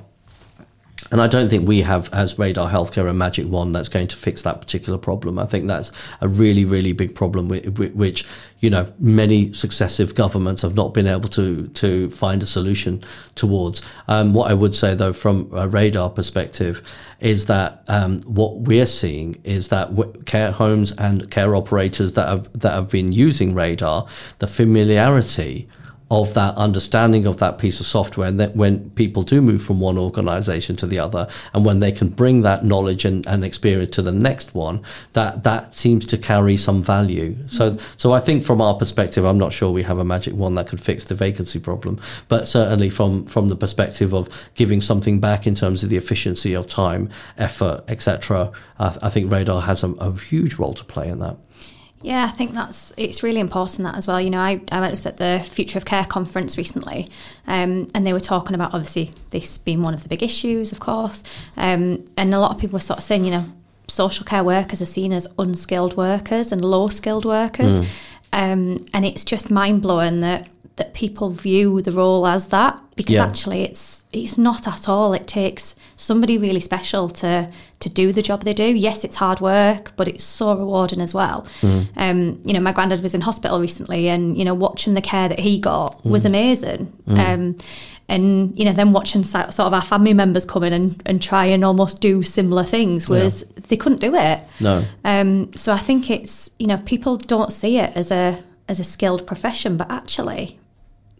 And 1.11 1.21
I 1.21 1.27
don't 1.27 1.49
think 1.49 1.67
we 1.67 1.81
have, 1.81 2.11
as 2.13 2.39
Radar 2.39 2.67
Healthcare, 2.67 3.07
a 3.07 3.13
magic 3.13 3.47
wand 3.47 3.75
that's 3.75 3.89
going 3.89 4.07
to 4.07 4.15
fix 4.15 4.41
that 4.41 4.59
particular 4.59 4.97
problem. 4.97 5.37
I 5.37 5.45
think 5.45 5.67
that's 5.67 5.91
a 6.19 6.27
really, 6.27 6.65
really 6.65 6.93
big 6.93 7.13
problem, 7.13 7.49
which 7.49 8.25
you 8.59 8.71
know 8.71 8.91
many 8.97 9.53
successive 9.53 10.15
governments 10.15 10.63
have 10.63 10.75
not 10.75 10.95
been 10.95 11.05
able 11.05 11.29
to 11.29 11.67
to 11.67 12.09
find 12.09 12.41
a 12.41 12.47
solution 12.47 13.03
towards. 13.35 13.83
Um, 14.07 14.33
what 14.33 14.49
I 14.49 14.55
would 14.55 14.73
say, 14.73 14.95
though, 14.95 15.13
from 15.13 15.49
a 15.53 15.67
Radar 15.67 16.09
perspective, 16.09 16.81
is 17.19 17.45
that 17.45 17.83
um, 17.87 18.19
what 18.21 18.61
we're 18.61 18.87
seeing 18.87 19.39
is 19.43 19.67
that 19.67 19.91
care 20.25 20.51
homes 20.51 20.91
and 20.93 21.29
care 21.29 21.55
operators 21.55 22.13
that 22.13 22.27
have 22.27 22.59
that 22.59 22.73
have 22.73 22.89
been 22.89 23.11
using 23.11 23.53
Radar, 23.53 24.07
the 24.39 24.47
familiarity 24.47 25.69
of 26.11 26.35
that 26.35 26.55
understanding 26.55 27.25
of 27.25 27.37
that 27.37 27.57
piece 27.57 27.79
of 27.79 27.85
software 27.85 28.27
and 28.27 28.39
that 28.39 28.55
when 28.55 28.91
people 28.91 29.23
do 29.23 29.41
move 29.41 29.61
from 29.61 29.79
one 29.79 29.97
organization 29.97 30.75
to 30.75 30.85
the 30.85 30.99
other 30.99 31.27
and 31.51 31.65
when 31.65 31.79
they 31.79 31.91
can 31.91 32.09
bring 32.09 32.43
that 32.43 32.63
knowledge 32.63 33.05
and, 33.05 33.25
and 33.25 33.43
experience 33.43 33.89
to 33.89 34.03
the 34.03 34.11
next 34.11 34.53
one 34.53 34.79
that 35.13 35.43
that 35.43 35.73
seems 35.73 36.05
to 36.05 36.15
carry 36.15 36.55
some 36.57 36.83
value 36.83 37.35
so 37.47 37.71
mm-hmm. 37.71 37.93
so 37.97 38.13
i 38.13 38.19
think 38.19 38.43
from 38.43 38.61
our 38.61 38.75
perspective 38.75 39.25
i'm 39.25 39.39
not 39.39 39.51
sure 39.51 39.71
we 39.71 39.81
have 39.81 39.97
a 39.97 40.03
magic 40.03 40.35
one 40.35 40.53
that 40.53 40.67
could 40.67 40.79
fix 40.79 41.05
the 41.05 41.15
vacancy 41.15 41.59
problem 41.59 41.99
but 42.27 42.47
certainly 42.47 42.89
from 42.89 43.25
from 43.25 43.49
the 43.49 43.55
perspective 43.55 44.13
of 44.13 44.29
giving 44.53 44.81
something 44.81 45.19
back 45.19 45.47
in 45.47 45.55
terms 45.55 45.83
of 45.83 45.89
the 45.89 45.97
efficiency 45.97 46.53
of 46.53 46.67
time 46.67 47.09
effort 47.39 47.83
etc 47.87 48.51
I, 48.77 48.95
I 49.01 49.09
think 49.09 49.31
radar 49.31 49.61
has 49.61 49.83
a, 49.83 49.89
a 49.93 50.15
huge 50.15 50.55
role 50.55 50.75
to 50.75 50.83
play 50.83 51.09
in 51.09 51.17
that 51.19 51.35
yeah, 52.01 52.25
I 52.25 52.27
think 52.27 52.53
that's 52.53 52.93
it's 52.97 53.23
really 53.23 53.39
important 53.39 53.83
that 53.83 53.95
as 53.95 54.07
well. 54.07 54.21
You 54.21 54.29
know, 54.29 54.39
I, 54.39 54.61
I 54.71 54.89
was 54.89 55.05
at 55.05 55.17
the 55.17 55.43
Future 55.49 55.77
of 55.79 55.85
Care 55.85 56.03
conference 56.03 56.57
recently, 56.57 57.09
um, 57.47 57.87
and 57.95 58.05
they 58.05 58.13
were 58.13 58.19
talking 58.19 58.53
about 58.53 58.73
obviously 58.73 59.11
this 59.31 59.57
being 59.57 59.81
one 59.81 59.93
of 59.93 60.03
the 60.03 60.09
big 60.09 60.21
issues, 60.21 60.71
of 60.71 60.79
course, 60.79 61.23
um, 61.57 62.05
and 62.15 62.33
a 62.33 62.39
lot 62.39 62.51
of 62.51 62.59
people 62.59 62.77
were 62.77 62.81
sort 62.81 62.99
of 62.99 63.03
saying, 63.03 63.25
you 63.25 63.31
know, 63.31 63.45
social 63.87 64.25
care 64.25 64.43
workers 64.43 64.81
are 64.81 64.87
seen 64.87 65.13
as 65.13 65.27
unskilled 65.39 65.97
workers 65.97 66.51
and 66.51 66.63
low 66.63 66.89
skilled 66.89 67.25
workers, 67.25 67.79
mm. 67.79 67.87
um, 68.33 68.85
and 68.93 69.05
it's 69.05 69.23
just 69.23 69.49
mind 69.49 69.81
blowing 69.81 70.19
that 70.19 70.47
that 70.77 70.93
people 70.93 71.29
view 71.29 71.81
the 71.81 71.91
role 71.91 72.27
as 72.27 72.47
that 72.49 72.81
because 72.95 73.15
yeah. 73.15 73.25
actually 73.25 73.63
it's 73.63 74.03
it's 74.11 74.37
not 74.37 74.67
at 74.67 74.87
all. 74.87 75.13
It 75.13 75.27
takes 75.27 75.75
somebody 75.97 76.37
really 76.37 76.59
special 76.59 77.09
to 77.09 77.51
to 77.79 77.89
do 77.89 78.11
the 78.11 78.21
job 78.21 78.43
they 78.43 78.53
do. 78.53 78.63
Yes, 78.63 79.03
it's 79.03 79.17
hard 79.17 79.41
work, 79.41 79.93
but 79.95 80.07
it's 80.07 80.23
so 80.23 80.55
rewarding 80.55 81.01
as 81.01 81.13
well. 81.13 81.45
Mm. 81.61 81.87
Um, 81.97 82.41
you 82.43 82.53
know, 82.53 82.59
my 82.59 82.71
granddad 82.71 83.01
was 83.01 83.13
in 83.13 83.21
hospital 83.21 83.59
recently, 83.59 84.07
and 84.07 84.37
you 84.37 84.45
know, 84.45 84.53
watching 84.53 84.93
the 84.93 85.01
care 85.01 85.27
that 85.27 85.39
he 85.39 85.59
got 85.59 86.01
mm. 86.03 86.11
was 86.11 86.25
amazing. 86.25 86.93
Mm. 87.07 87.19
Um, 87.19 87.55
and 88.07 88.57
you 88.57 88.65
know, 88.65 88.71
then 88.71 88.93
watching 88.93 89.23
sort 89.23 89.59
of 89.59 89.73
our 89.73 89.81
family 89.81 90.13
members 90.13 90.45
come 90.45 90.63
in 90.63 90.73
and, 90.73 91.01
and 91.05 91.21
try 91.21 91.45
and 91.45 91.65
almost 91.65 92.01
do 92.01 92.21
similar 92.21 92.63
things 92.63 93.09
was 93.09 93.43
yeah. 93.43 93.63
they 93.67 93.77
couldn't 93.77 93.99
do 93.99 94.15
it. 94.15 94.39
No. 94.59 94.85
Um, 95.03 95.51
so 95.53 95.73
I 95.73 95.77
think 95.77 96.09
it's 96.09 96.51
you 96.59 96.67
know 96.67 96.77
people 96.85 97.17
don't 97.17 97.51
see 97.51 97.79
it 97.79 97.95
as 97.95 98.11
a 98.11 98.43
as 98.67 98.79
a 98.79 98.83
skilled 98.83 99.27
profession, 99.27 99.75
but 99.77 99.89
actually 99.89 100.59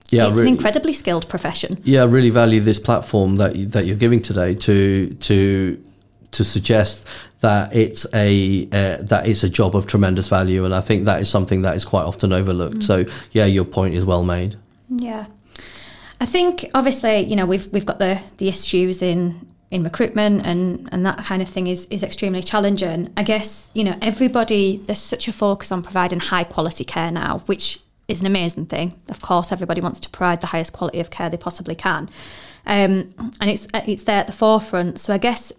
yeah, 0.09 0.27
it's 0.27 0.35
re- 0.35 0.43
an 0.43 0.47
incredibly 0.47 0.93
skilled 0.93 1.27
profession. 1.27 1.81
Yeah, 1.83 2.01
I 2.01 2.05
really 2.05 2.29
value 2.29 2.59
this 2.59 2.79
platform 2.79 3.37
that 3.37 3.55
you, 3.55 3.65
that 3.67 3.85
you're 3.85 3.95
giving 3.95 4.21
today 4.21 4.55
to 4.55 5.13
to 5.13 5.83
to 6.31 6.43
suggest 6.43 7.07
that 7.39 7.75
it's 7.75 8.05
a 8.13 8.65
uh, 8.71 9.01
that 9.03 9.27
is 9.27 9.43
a 9.43 9.49
job 9.49 9.75
of 9.75 9.87
tremendous 9.87 10.27
value, 10.27 10.65
and 10.65 10.75
I 10.75 10.81
think 10.81 11.05
that 11.05 11.21
is 11.21 11.29
something 11.29 11.63
that 11.63 11.75
is 11.75 11.85
quite 11.85 12.03
often 12.03 12.33
overlooked. 12.33 12.79
Mm. 12.79 12.83
So 12.83 13.05
yeah, 13.31 13.45
your 13.45 13.65
point 13.65 13.95
is 13.95 14.05
well 14.05 14.23
made. 14.23 14.55
Yeah, 14.89 15.25
I 16.21 16.25
think 16.25 16.69
obviously 16.73 17.19
you 17.21 17.35
know 17.35 17.45
we've 17.45 17.71
we've 17.71 17.85
got 17.85 17.99
the 17.99 18.21
the 18.37 18.47
issues 18.47 19.01
in 19.01 19.47
in 19.71 19.83
recruitment 19.83 20.45
and 20.45 20.87
and 20.91 21.05
that 21.05 21.17
kind 21.17 21.41
of 21.41 21.49
thing 21.49 21.67
is 21.67 21.85
is 21.87 22.03
extremely 22.03 22.43
challenging. 22.43 23.11
I 23.17 23.23
guess 23.23 23.71
you 23.73 23.83
know 23.83 23.97
everybody 24.01 24.77
there's 24.85 25.01
such 25.01 25.27
a 25.27 25.33
focus 25.33 25.71
on 25.71 25.81
providing 25.81 26.19
high 26.19 26.43
quality 26.43 26.83
care 26.83 27.11
now, 27.11 27.39
which 27.47 27.79
is 28.07 28.21
an 28.21 28.27
amazing 28.27 28.67
thing. 28.67 28.99
Of 29.09 29.21
course, 29.21 29.51
everybody 29.51 29.81
wants 29.81 29.99
to 30.01 30.09
provide 30.09 30.41
the 30.41 30.47
highest 30.47 30.73
quality 30.73 30.99
of 30.99 31.09
care 31.09 31.29
they 31.29 31.37
possibly 31.37 31.75
can, 31.75 32.09
um, 32.65 33.13
and 33.39 33.49
it's 33.49 33.67
it's 33.73 34.03
there 34.03 34.19
at 34.19 34.27
the 34.27 34.33
forefront. 34.33 34.99
So 34.99 35.13
I 35.13 35.17
guess 35.17 35.51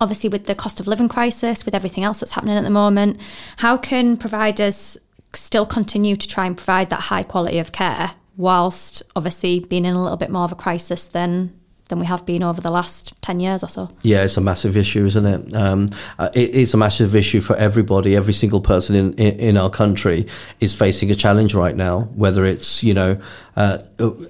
obviously 0.00 0.28
with 0.28 0.46
the 0.46 0.54
cost 0.54 0.80
of 0.80 0.86
living 0.86 1.08
crisis, 1.08 1.64
with 1.64 1.74
everything 1.74 2.02
else 2.02 2.20
that's 2.20 2.32
happening 2.32 2.56
at 2.56 2.64
the 2.64 2.70
moment, 2.70 3.20
how 3.58 3.76
can 3.76 4.16
providers 4.16 4.98
still 5.34 5.64
continue 5.64 6.16
to 6.16 6.28
try 6.28 6.44
and 6.44 6.56
provide 6.56 6.90
that 6.90 7.00
high 7.00 7.22
quality 7.22 7.58
of 7.58 7.72
care 7.72 8.12
whilst 8.36 9.02
obviously 9.14 9.60
being 9.60 9.84
in 9.84 9.94
a 9.94 10.02
little 10.02 10.16
bit 10.16 10.30
more 10.30 10.44
of 10.44 10.52
a 10.52 10.56
crisis 10.56 11.06
than 11.06 11.58
than 11.92 12.00
we 12.00 12.06
have 12.06 12.24
been 12.24 12.42
over 12.42 12.58
the 12.62 12.70
last 12.70 13.12
10 13.20 13.38
years 13.38 13.62
or 13.62 13.68
so. 13.68 13.90
Yeah, 14.00 14.24
it's 14.24 14.38
a 14.38 14.40
massive 14.40 14.78
issue, 14.78 15.04
isn't 15.04 15.26
it? 15.26 15.54
Um, 15.54 15.90
uh, 16.18 16.30
it 16.34 16.54
it's 16.54 16.72
a 16.72 16.78
massive 16.78 17.14
issue 17.14 17.42
for 17.42 17.54
everybody. 17.56 18.16
Every 18.16 18.32
single 18.32 18.62
person 18.62 18.96
in, 18.96 19.12
in, 19.14 19.38
in, 19.38 19.56
our 19.58 19.68
country 19.68 20.26
is 20.58 20.74
facing 20.74 21.10
a 21.10 21.14
challenge 21.14 21.54
right 21.54 21.76
now, 21.76 22.08
whether 22.14 22.46
it's, 22.46 22.82
you 22.82 22.94
know, 22.94 23.20
uh, 23.56 23.78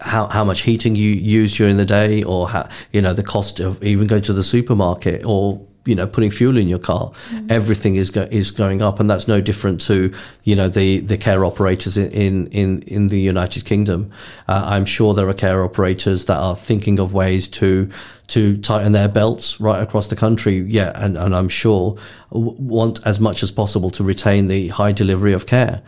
how, 0.00 0.26
how 0.26 0.42
much 0.42 0.62
heating 0.62 0.96
you 0.96 1.10
use 1.10 1.56
during 1.56 1.76
the 1.76 1.84
day 1.84 2.24
or, 2.24 2.48
how, 2.48 2.68
you 2.92 3.00
know, 3.00 3.12
the 3.12 3.22
cost 3.22 3.60
of 3.60 3.80
even 3.84 4.08
going 4.08 4.22
to 4.22 4.32
the 4.32 4.42
supermarket 4.42 5.24
or 5.24 5.64
you 5.84 5.94
know 5.94 6.06
putting 6.06 6.30
fuel 6.30 6.56
in 6.56 6.68
your 6.68 6.78
car 6.78 7.10
mm-hmm. 7.10 7.46
everything 7.50 7.96
is 7.96 8.10
go- 8.10 8.28
is 8.30 8.50
going 8.50 8.82
up 8.82 9.00
and 9.00 9.10
that's 9.10 9.26
no 9.26 9.40
different 9.40 9.80
to 9.80 10.12
you 10.44 10.54
know 10.54 10.68
the 10.68 11.00
the 11.00 11.16
care 11.16 11.44
operators 11.44 11.96
in 11.96 12.46
in 12.48 12.82
in 12.82 13.08
the 13.08 13.20
United 13.20 13.64
Kingdom. 13.64 14.10
Uh, 14.48 14.62
I'm 14.66 14.84
sure 14.84 15.14
there 15.14 15.28
are 15.28 15.34
care 15.34 15.62
operators 15.62 16.26
that 16.26 16.38
are 16.38 16.56
thinking 16.56 16.98
of 16.98 17.12
ways 17.12 17.48
to 17.48 17.88
to 18.28 18.56
tighten 18.58 18.92
their 18.92 19.08
belts 19.08 19.60
right 19.60 19.82
across 19.82 20.08
the 20.08 20.16
country. 20.16 20.56
Yeah 20.58 20.92
and, 20.94 21.16
and 21.16 21.34
I'm 21.34 21.48
sure 21.48 21.96
w- 22.32 22.56
want 22.58 23.00
as 23.06 23.20
much 23.20 23.42
as 23.42 23.50
possible 23.50 23.90
to 23.90 24.04
retain 24.04 24.48
the 24.48 24.68
high 24.68 24.92
delivery 24.92 25.32
of 25.32 25.46
care 25.46 25.82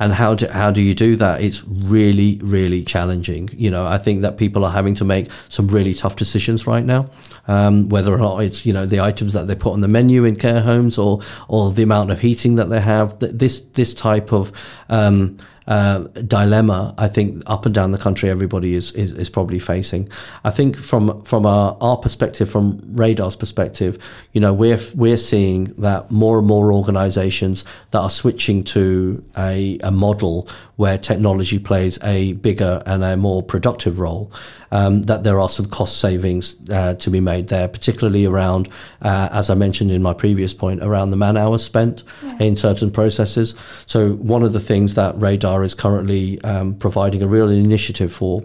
and 0.00 0.14
how 0.14 0.34
do 0.34 0.48
how 0.48 0.70
do 0.70 0.80
you 0.80 0.94
do 0.94 1.14
that? 1.16 1.42
It's 1.42 1.62
really 1.68 2.40
really 2.42 2.82
challenging. 2.82 3.50
You 3.52 3.70
know, 3.70 3.86
I 3.86 3.98
think 3.98 4.22
that 4.22 4.38
people 4.38 4.64
are 4.64 4.72
having 4.72 4.94
to 4.96 5.04
make 5.04 5.28
some 5.48 5.68
really 5.68 5.92
tough 5.92 6.16
decisions 6.16 6.66
right 6.66 6.84
now, 6.84 7.10
um, 7.46 7.88
whether 7.90 8.12
or 8.12 8.18
not 8.18 8.38
it's 8.38 8.64
you 8.64 8.72
know 8.72 8.86
the 8.86 9.00
items 9.00 9.34
that 9.34 9.46
they 9.46 9.54
put 9.54 9.74
on 9.74 9.82
the 9.82 9.88
menu 9.88 10.24
in 10.24 10.36
care 10.36 10.62
homes 10.62 10.98
or 10.98 11.20
or 11.48 11.70
the 11.70 11.82
amount 11.82 12.10
of 12.10 12.18
heating 12.18 12.56
that 12.56 12.70
they 12.70 12.80
have. 12.80 13.18
This 13.20 13.60
this 13.74 13.94
type 13.94 14.32
of 14.32 14.52
um, 14.88 15.36
uh, 15.70 16.00
dilemma 16.26 16.92
I 16.98 17.06
think 17.06 17.44
up 17.46 17.64
and 17.64 17.72
down 17.74 17.92
the 17.92 17.98
country 17.98 18.28
everybody 18.28 18.74
is, 18.74 18.90
is, 18.92 19.12
is 19.12 19.30
probably 19.30 19.60
facing. 19.60 20.08
I 20.44 20.50
think 20.50 20.76
from 20.76 21.22
from 21.22 21.46
our, 21.46 21.76
our 21.80 21.96
perspective, 21.96 22.50
from 22.50 22.80
Radar's 22.92 23.36
perspective, 23.36 23.96
you 24.32 24.40
know 24.40 24.52
we're 24.52 24.80
we're 24.96 25.16
seeing 25.16 25.64
that 25.78 26.10
more 26.10 26.38
and 26.38 26.46
more 26.46 26.72
organisations 26.72 27.64
that 27.92 28.00
are 28.00 28.10
switching 28.10 28.64
to 28.64 29.24
a, 29.38 29.78
a 29.84 29.92
model 29.92 30.48
where 30.74 30.98
technology 30.98 31.60
plays 31.60 32.02
a 32.02 32.32
bigger 32.34 32.82
and 32.86 33.04
a 33.04 33.16
more 33.16 33.40
productive 33.40 34.00
role, 34.00 34.32
um, 34.72 35.02
that 35.02 35.24
there 35.24 35.40
are 35.40 35.48
some 35.48 35.66
cost 35.66 35.98
savings 35.98 36.56
uh, 36.70 36.94
to 36.94 37.10
be 37.10 37.20
made 37.20 37.48
there, 37.48 37.68
particularly 37.68 38.24
around, 38.24 38.68
uh, 39.02 39.28
as 39.32 39.50
I 39.50 39.54
mentioned 39.54 39.90
in 39.90 40.02
my 40.02 40.14
previous 40.14 40.54
point, 40.54 40.82
around 40.82 41.10
the 41.10 41.16
man 41.16 41.36
hours 41.36 41.64
spent 41.64 42.02
yeah. 42.22 42.36
in 42.38 42.56
certain 42.56 42.90
processes. 42.90 43.54
So 43.86 44.12
one 44.12 44.42
of 44.42 44.52
the 44.52 44.60
things 44.60 44.94
that 44.94 45.18
Radar 45.18 45.62
is 45.62 45.74
currently 45.74 46.40
um, 46.42 46.74
providing 46.74 47.22
a 47.22 47.26
real 47.26 47.50
initiative 47.50 48.12
for 48.12 48.42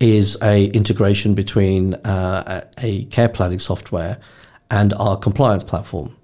is 0.00 0.36
a 0.42 0.66
integration 0.66 1.34
between 1.34 1.94
uh, 1.94 2.64
a 2.78 3.04
care 3.06 3.28
planning 3.28 3.58
software 3.58 4.18
and 4.70 4.94
our 4.94 5.16
compliance 5.16 5.64
platform. 5.64 6.16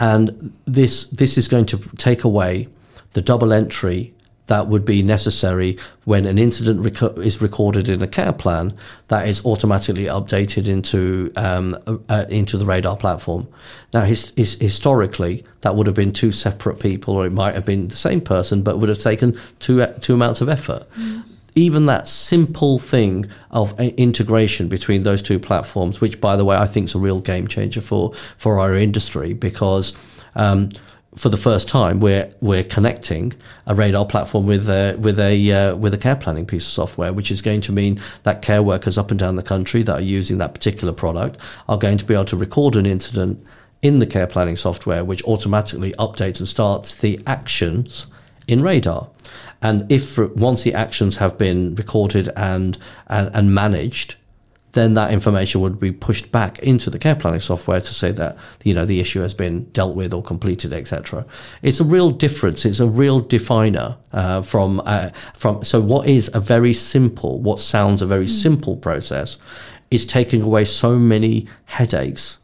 And 0.00 0.56
this 0.66 1.08
this 1.08 1.36
is 1.36 1.48
going 1.48 1.66
to 1.66 1.78
take 1.96 2.22
away 2.22 2.68
the 3.14 3.20
double 3.20 3.52
entry 3.52 4.14
that 4.48 4.66
would 4.66 4.84
be 4.84 5.02
necessary 5.02 5.78
when 6.04 6.26
an 6.26 6.38
incident 6.38 6.80
rec- 6.84 7.18
is 7.18 7.40
recorded 7.40 7.88
in 7.88 8.02
a 8.02 8.06
care 8.06 8.32
plan 8.32 8.74
that 9.08 9.28
is 9.28 9.44
automatically 9.46 10.04
updated 10.04 10.68
into 10.68 11.30
um, 11.36 11.76
uh, 12.08 12.24
into 12.28 12.56
the 12.56 12.66
radar 12.66 12.96
platform. 12.96 13.46
Now, 13.94 14.02
his, 14.02 14.32
his, 14.36 14.54
historically, 14.54 15.44
that 15.60 15.76
would 15.76 15.86
have 15.86 15.96
been 15.96 16.12
two 16.12 16.32
separate 16.32 16.80
people, 16.80 17.14
or 17.14 17.26
it 17.26 17.32
might 17.32 17.54
have 17.54 17.64
been 17.64 17.88
the 17.88 17.96
same 17.96 18.20
person, 18.20 18.62
but 18.62 18.78
would 18.78 18.88
have 18.88 18.98
taken 18.98 19.38
two 19.60 19.86
two 20.00 20.14
amounts 20.14 20.40
of 20.40 20.48
effort. 20.48 20.86
Mm. 20.98 21.22
Even 21.54 21.86
that 21.86 22.06
simple 22.06 22.78
thing 22.78 23.26
of 23.50 23.78
integration 23.80 24.68
between 24.68 25.02
those 25.02 25.20
two 25.20 25.38
platforms, 25.38 26.00
which, 26.00 26.20
by 26.20 26.36
the 26.36 26.44
way, 26.44 26.56
I 26.56 26.66
think 26.66 26.88
is 26.88 26.94
a 26.94 26.98
real 26.98 27.20
game 27.20 27.48
changer 27.48 27.80
for 27.80 28.12
for 28.38 28.58
our 28.58 28.74
industry 28.74 29.34
because. 29.34 29.94
Um, 30.34 30.70
for 31.18 31.28
the 31.28 31.36
first 31.36 31.68
time, 31.68 31.98
we're 31.98 32.32
we're 32.40 32.62
connecting 32.62 33.32
a 33.66 33.74
radar 33.74 34.06
platform 34.06 34.46
with 34.46 34.68
a 34.68 34.96
with 35.00 35.18
a 35.18 35.52
uh, 35.52 35.74
with 35.74 35.92
a 35.92 35.98
care 35.98 36.14
planning 36.14 36.46
piece 36.46 36.64
of 36.64 36.72
software, 36.72 37.12
which 37.12 37.30
is 37.30 37.42
going 37.42 37.60
to 37.62 37.72
mean 37.72 38.00
that 38.22 38.40
care 38.40 38.62
workers 38.62 38.96
up 38.96 39.10
and 39.10 39.18
down 39.18 39.34
the 39.34 39.42
country 39.42 39.82
that 39.82 39.94
are 39.94 40.00
using 40.18 40.38
that 40.38 40.54
particular 40.54 40.92
product 40.92 41.38
are 41.68 41.76
going 41.76 41.98
to 41.98 42.04
be 42.04 42.14
able 42.14 42.24
to 42.24 42.36
record 42.36 42.76
an 42.76 42.86
incident 42.86 43.44
in 43.82 43.98
the 43.98 44.06
care 44.06 44.28
planning 44.28 44.56
software, 44.56 45.04
which 45.04 45.22
automatically 45.24 45.92
updates 45.98 46.38
and 46.38 46.48
starts 46.48 46.94
the 46.96 47.20
actions 47.26 48.06
in 48.46 48.62
radar. 48.62 49.08
And 49.60 49.90
if 49.90 50.18
once 50.36 50.62
the 50.62 50.74
actions 50.74 51.16
have 51.16 51.36
been 51.36 51.74
recorded 51.74 52.30
and 52.36 52.78
and, 53.08 53.34
and 53.34 53.52
managed 53.52 54.14
then 54.72 54.94
that 54.94 55.12
information 55.12 55.60
would 55.60 55.80
be 55.80 55.92
pushed 55.92 56.30
back 56.30 56.58
into 56.60 56.90
the 56.90 56.98
care 56.98 57.14
planning 57.14 57.40
software 57.40 57.80
to 57.80 57.94
say 57.94 58.12
that 58.12 58.36
you 58.64 58.74
know 58.74 58.84
the 58.84 59.00
issue 59.00 59.20
has 59.20 59.34
been 59.34 59.64
dealt 59.70 59.96
with 59.96 60.12
or 60.12 60.22
completed, 60.22 60.72
etc. 60.72 61.24
It's 61.62 61.80
a 61.80 61.84
real 61.84 62.10
difference. 62.10 62.64
It's 62.64 62.80
a 62.80 62.86
real 62.86 63.20
definer 63.20 63.96
uh, 64.12 64.42
from 64.42 64.82
uh, 64.84 65.10
from. 65.34 65.64
So 65.64 65.80
what 65.80 66.08
is 66.08 66.30
a 66.34 66.40
very 66.40 66.72
simple, 66.72 67.40
what 67.40 67.58
sounds 67.58 68.02
a 68.02 68.06
very 68.06 68.26
mm. 68.26 68.42
simple 68.42 68.76
process, 68.76 69.38
is 69.90 70.04
taking 70.04 70.42
away 70.42 70.64
so 70.64 70.98
many 70.98 71.46
headaches 71.64 72.38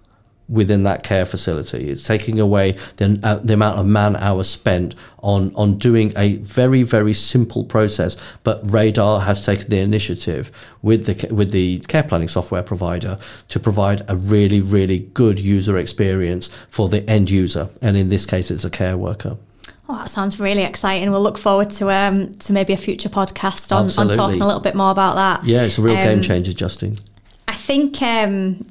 within 0.48 0.82
that 0.84 1.02
care 1.02 1.24
facility. 1.24 1.88
It's 1.90 2.04
taking 2.04 2.38
away 2.38 2.72
the, 2.96 3.18
uh, 3.22 3.36
the 3.36 3.54
amount 3.54 3.78
of 3.78 3.86
man 3.86 4.16
hours 4.16 4.48
spent 4.48 4.94
on, 5.18 5.54
on 5.54 5.78
doing 5.78 6.12
a 6.16 6.36
very, 6.36 6.82
very 6.82 7.14
simple 7.14 7.64
process. 7.64 8.16
But 8.42 8.60
Radar 8.70 9.20
has 9.20 9.44
taken 9.44 9.70
the 9.70 9.78
initiative 9.78 10.52
with 10.82 11.06
the, 11.06 11.34
with 11.34 11.50
the 11.50 11.78
care 11.80 12.02
planning 12.02 12.28
software 12.28 12.62
provider 12.62 13.18
to 13.48 13.60
provide 13.60 14.02
a 14.08 14.16
really, 14.16 14.60
really 14.60 15.00
good 15.00 15.40
user 15.40 15.78
experience 15.78 16.50
for 16.68 16.88
the 16.88 17.08
end 17.08 17.30
user. 17.30 17.68
And 17.80 17.96
in 17.96 18.10
this 18.10 18.26
case, 18.26 18.50
it's 18.50 18.64
a 18.64 18.70
care 18.70 18.98
worker. 18.98 19.38
Oh, 19.88 19.98
that 19.98 20.08
sounds 20.08 20.40
really 20.40 20.62
exciting. 20.62 21.10
We'll 21.10 21.22
look 21.22 21.36
forward 21.36 21.70
to 21.72 21.90
um, 21.90 22.34
to 22.36 22.54
maybe 22.54 22.72
a 22.72 22.76
future 22.76 23.10
podcast 23.10 23.70
on, 23.70 23.84
on 23.98 24.16
talking 24.16 24.40
a 24.40 24.46
little 24.46 24.60
bit 24.62 24.74
more 24.74 24.90
about 24.90 25.14
that. 25.16 25.44
Yeah, 25.44 25.62
it's 25.62 25.76
a 25.76 25.82
real 25.82 25.96
um, 25.96 26.02
game 26.02 26.22
changer, 26.22 26.54
Justine. 26.54 26.96
I 27.46 27.52
think 27.52 28.00
um, 28.00 28.66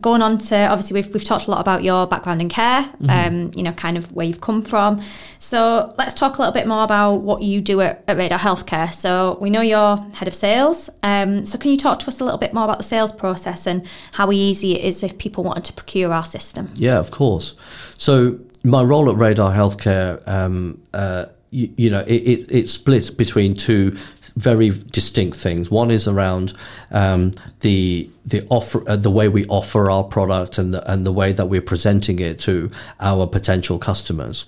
going 0.00 0.22
on 0.22 0.38
to 0.38 0.56
obviously 0.66 0.94
we've, 0.94 1.12
we've 1.12 1.24
talked 1.24 1.46
a 1.46 1.50
lot 1.50 1.60
about 1.60 1.82
your 1.82 2.06
background 2.06 2.40
in 2.40 2.48
care 2.48 2.82
mm-hmm. 2.82 3.10
um, 3.10 3.50
you 3.54 3.62
know 3.62 3.72
kind 3.72 3.96
of 3.96 4.10
where 4.12 4.26
you've 4.26 4.40
come 4.40 4.62
from. 4.62 5.02
So 5.38 5.94
let's 5.98 6.14
talk 6.14 6.38
a 6.38 6.40
little 6.40 6.52
bit 6.52 6.66
more 6.66 6.84
about 6.84 7.16
what 7.16 7.42
you 7.42 7.60
do 7.60 7.80
at, 7.80 8.02
at 8.08 8.16
radar 8.16 8.38
healthcare. 8.38 8.92
So 8.92 9.38
we 9.40 9.50
know 9.50 9.60
you're 9.60 9.96
head 10.14 10.28
of 10.28 10.34
sales. 10.34 10.90
Um, 11.02 11.44
so 11.44 11.58
can 11.58 11.70
you 11.70 11.76
talk 11.76 11.98
to 12.00 12.08
us 12.08 12.20
a 12.20 12.24
little 12.24 12.38
bit 12.38 12.52
more 12.52 12.64
about 12.64 12.78
the 12.78 12.84
sales 12.84 13.12
process 13.12 13.66
and 13.66 13.86
how 14.12 14.32
easy 14.32 14.74
it 14.74 14.84
is 14.84 15.02
if 15.02 15.18
people 15.18 15.44
wanted 15.44 15.64
to 15.64 15.72
procure 15.72 16.12
our 16.12 16.24
system? 16.24 16.72
Yeah 16.74 16.98
of 16.98 17.10
course. 17.10 17.54
So 17.98 18.38
my 18.64 18.82
role 18.82 19.08
at 19.10 19.16
radar 19.16 19.52
healthcare 19.52 20.26
um, 20.26 20.82
uh, 20.92 21.26
you, 21.50 21.72
you, 21.76 21.90
know, 21.90 22.00
it, 22.00 22.22
it, 22.22 22.50
it, 22.50 22.68
splits 22.68 23.08
between 23.08 23.54
two 23.54 23.96
very 24.36 24.70
distinct 24.70 25.36
things. 25.36 25.70
One 25.70 25.90
is 25.90 26.06
around 26.06 26.52
um, 26.90 27.32
the 27.60 28.08
the 28.24 28.46
offer, 28.50 28.88
uh, 28.88 28.96
the 28.96 29.10
way 29.10 29.28
we 29.28 29.46
offer 29.46 29.90
our 29.90 30.04
product, 30.04 30.58
and 30.58 30.74
the, 30.74 30.92
and 30.92 31.06
the 31.06 31.12
way 31.12 31.32
that 31.32 31.46
we're 31.46 31.62
presenting 31.62 32.18
it 32.18 32.38
to 32.40 32.70
our 33.00 33.26
potential 33.26 33.78
customers, 33.78 34.46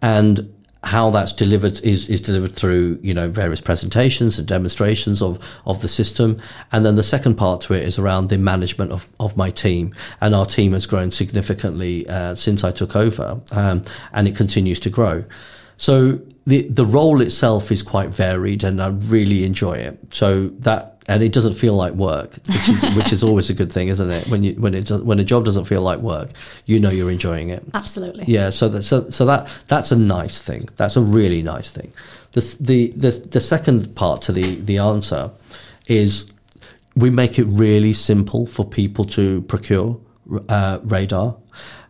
and 0.00 0.52
how 0.84 1.10
that's 1.10 1.32
delivered 1.32 1.80
is, 1.84 2.08
is 2.08 2.20
delivered 2.20 2.52
through 2.52 2.98
you 3.02 3.14
know 3.14 3.28
various 3.28 3.60
presentations 3.60 4.38
and 4.38 4.48
demonstrations 4.48 5.22
of 5.22 5.38
of 5.66 5.82
the 5.82 5.88
system. 5.88 6.40
And 6.70 6.84
then 6.84 6.96
the 6.96 7.02
second 7.02 7.36
part 7.36 7.60
to 7.62 7.74
it 7.74 7.84
is 7.84 7.98
around 7.98 8.28
the 8.28 8.38
management 8.38 8.92
of, 8.92 9.08
of 9.20 9.36
my 9.36 9.50
team. 9.50 9.94
And 10.20 10.34
our 10.34 10.46
team 10.46 10.72
has 10.72 10.86
grown 10.86 11.10
significantly 11.12 12.08
uh, 12.08 12.34
since 12.34 12.64
I 12.64 12.72
took 12.72 12.96
over 12.96 13.40
um, 13.52 13.82
and 14.12 14.26
it 14.26 14.36
continues 14.36 14.80
to 14.80 14.90
grow 14.90 15.24
so 15.82 16.20
the 16.46 16.62
the 16.68 16.86
role 16.86 17.20
itself 17.20 17.72
is 17.72 17.82
quite 17.82 18.10
varied, 18.10 18.62
and 18.62 18.80
I 18.80 18.86
really 18.86 19.42
enjoy 19.42 19.72
it. 19.72 19.98
So 20.14 20.46
that 20.60 21.02
and 21.08 21.24
it 21.24 21.32
doesn't 21.32 21.54
feel 21.54 21.74
like 21.74 21.92
work, 21.94 22.34
which 22.46 22.68
is 22.68 22.94
which 22.94 23.12
is 23.12 23.24
always 23.24 23.50
a 23.50 23.54
good 23.54 23.72
thing, 23.72 23.88
isn't 23.88 24.08
it? 24.08 24.28
When 24.28 24.44
you 24.44 24.52
when 24.54 24.74
it 24.74 24.88
when 24.90 25.18
a 25.18 25.24
job 25.24 25.44
doesn't 25.44 25.64
feel 25.64 25.82
like 25.82 25.98
work, 25.98 26.30
you 26.66 26.78
know 26.78 26.88
you're 26.88 27.10
enjoying 27.10 27.50
it. 27.50 27.64
Absolutely. 27.74 28.26
Yeah. 28.28 28.50
So 28.50 28.68
that 28.68 28.84
so, 28.84 29.10
so 29.10 29.26
that 29.26 29.52
that's 29.66 29.90
a 29.90 29.96
nice 29.96 30.40
thing. 30.40 30.68
That's 30.76 30.96
a 30.96 31.00
really 31.00 31.42
nice 31.42 31.72
thing. 31.72 31.92
The 32.30 32.42
the 32.60 32.92
the, 32.92 33.10
the 33.32 33.40
second 33.40 33.96
part 33.96 34.22
to 34.22 34.32
the 34.32 34.54
the 34.60 34.78
answer 34.78 35.32
is 35.88 36.30
we 36.94 37.10
make 37.10 37.40
it 37.40 37.46
really 37.46 37.92
simple 37.92 38.46
for 38.46 38.64
people 38.64 39.04
to 39.06 39.42
procure 39.42 39.98
uh, 40.48 40.78
radar. 40.84 41.34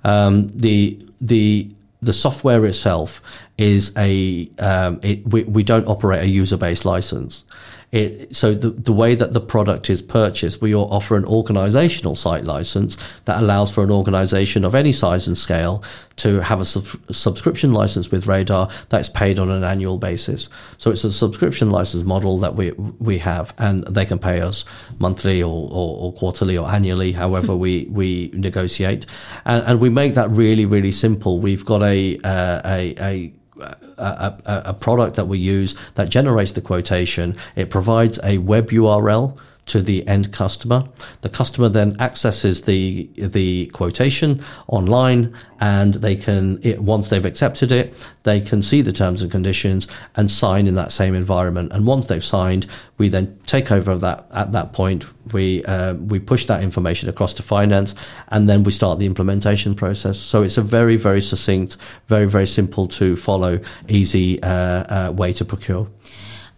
Um, 0.02 0.48
the 0.48 0.98
the 1.20 1.70
the 2.02 2.12
software 2.12 2.66
itself 2.66 3.22
is 3.56 3.92
a 3.96 4.50
um, 4.58 4.98
it, 5.02 5.26
we, 5.28 5.44
we 5.44 5.62
don't 5.62 5.86
operate 5.86 6.20
a 6.22 6.28
user 6.28 6.56
based 6.56 6.84
license. 6.84 7.44
It, 7.92 8.34
so 8.34 8.54
the, 8.54 8.70
the 8.70 8.92
way 8.92 9.14
that 9.14 9.34
the 9.34 9.40
product 9.40 9.90
is 9.90 10.00
purchased, 10.00 10.62
we 10.62 10.74
offer 10.74 11.14
an 11.14 11.26
organizational 11.26 12.16
site 12.16 12.44
license 12.44 12.96
that 13.26 13.38
allows 13.38 13.70
for 13.70 13.84
an 13.84 13.90
organization 13.90 14.64
of 14.64 14.74
any 14.74 14.94
size 14.94 15.28
and 15.28 15.36
scale 15.36 15.84
to 16.16 16.40
have 16.40 16.58
a 16.58 16.64
sub- 16.64 16.86
subscription 17.12 17.74
license 17.74 18.10
with 18.10 18.26
Radar 18.26 18.70
that's 18.88 19.10
paid 19.10 19.38
on 19.38 19.50
an 19.50 19.62
annual 19.62 19.98
basis. 19.98 20.48
So 20.78 20.90
it's 20.90 21.04
a 21.04 21.12
subscription 21.12 21.70
license 21.70 22.02
model 22.04 22.38
that 22.38 22.54
we 22.54 22.72
we 22.98 23.18
have, 23.18 23.52
and 23.58 23.84
they 23.84 24.06
can 24.06 24.18
pay 24.18 24.40
us 24.40 24.64
monthly 24.98 25.42
or, 25.42 25.68
or, 25.70 25.98
or 25.98 26.12
quarterly 26.14 26.56
or 26.56 26.70
annually, 26.70 27.12
however 27.12 27.54
we, 27.54 27.84
we 27.90 28.30
negotiate, 28.32 29.04
and, 29.44 29.64
and 29.66 29.80
we 29.80 29.90
make 29.90 30.14
that 30.14 30.30
really 30.30 30.64
really 30.64 30.92
simple. 30.92 31.40
We've 31.40 31.64
got 31.64 31.82
a 31.82 32.18
uh, 32.24 32.60
a, 32.64 32.94
a 33.00 33.34
a, 33.62 34.34
a, 34.44 34.62
a, 34.66 34.74
product 34.74 35.16
that 35.16 35.26
we 35.26 35.38
use 35.38 35.74
that 35.94 36.08
generates 36.08 36.52
the 36.52 36.60
quotation. 36.60 37.36
It 37.56 37.70
provides 37.70 38.18
a 38.22 38.38
web 38.38 38.70
URL 38.70 39.38
to 39.66 39.80
the 39.80 40.06
end 40.08 40.32
customer. 40.32 40.84
The 41.20 41.28
customer 41.28 41.68
then 41.68 41.96
accesses 42.00 42.62
the 42.62 43.08
the 43.16 43.66
quotation 43.66 44.42
online, 44.66 45.34
and 45.60 45.94
they 45.94 46.16
can 46.16 46.58
it, 46.62 46.80
once 46.80 47.08
they've 47.08 47.24
accepted 47.24 47.70
it, 47.70 47.94
they 48.24 48.40
can 48.40 48.62
see 48.62 48.82
the 48.82 48.92
terms 48.92 49.22
and 49.22 49.30
conditions 49.30 49.88
and 50.16 50.30
sign 50.30 50.66
in 50.66 50.74
that 50.74 50.90
same 50.90 51.14
environment. 51.14 51.72
And 51.72 51.86
once 51.86 52.06
they've 52.08 52.24
signed, 52.24 52.66
we 52.98 53.08
then 53.08 53.38
take 53.46 53.70
over 53.70 53.96
that. 53.96 54.26
At 54.32 54.52
that 54.52 54.72
point, 54.72 55.06
we 55.32 55.64
uh, 55.64 55.94
we 55.94 56.18
push 56.18 56.46
that 56.46 56.62
information 56.62 57.08
across 57.08 57.32
to 57.34 57.42
finance, 57.42 57.94
and 58.28 58.48
then 58.48 58.64
we 58.64 58.72
start 58.72 58.98
the 58.98 59.06
implementation 59.06 59.74
process. 59.74 60.18
So 60.18 60.42
it's 60.42 60.58
a 60.58 60.62
very 60.62 60.96
very 60.96 61.22
succinct, 61.22 61.76
very 62.08 62.26
very 62.26 62.46
simple 62.46 62.86
to 62.88 63.16
follow, 63.16 63.60
easy 63.88 64.42
uh, 64.42 64.48
uh, 64.48 65.12
way 65.12 65.32
to 65.34 65.44
procure. 65.44 65.88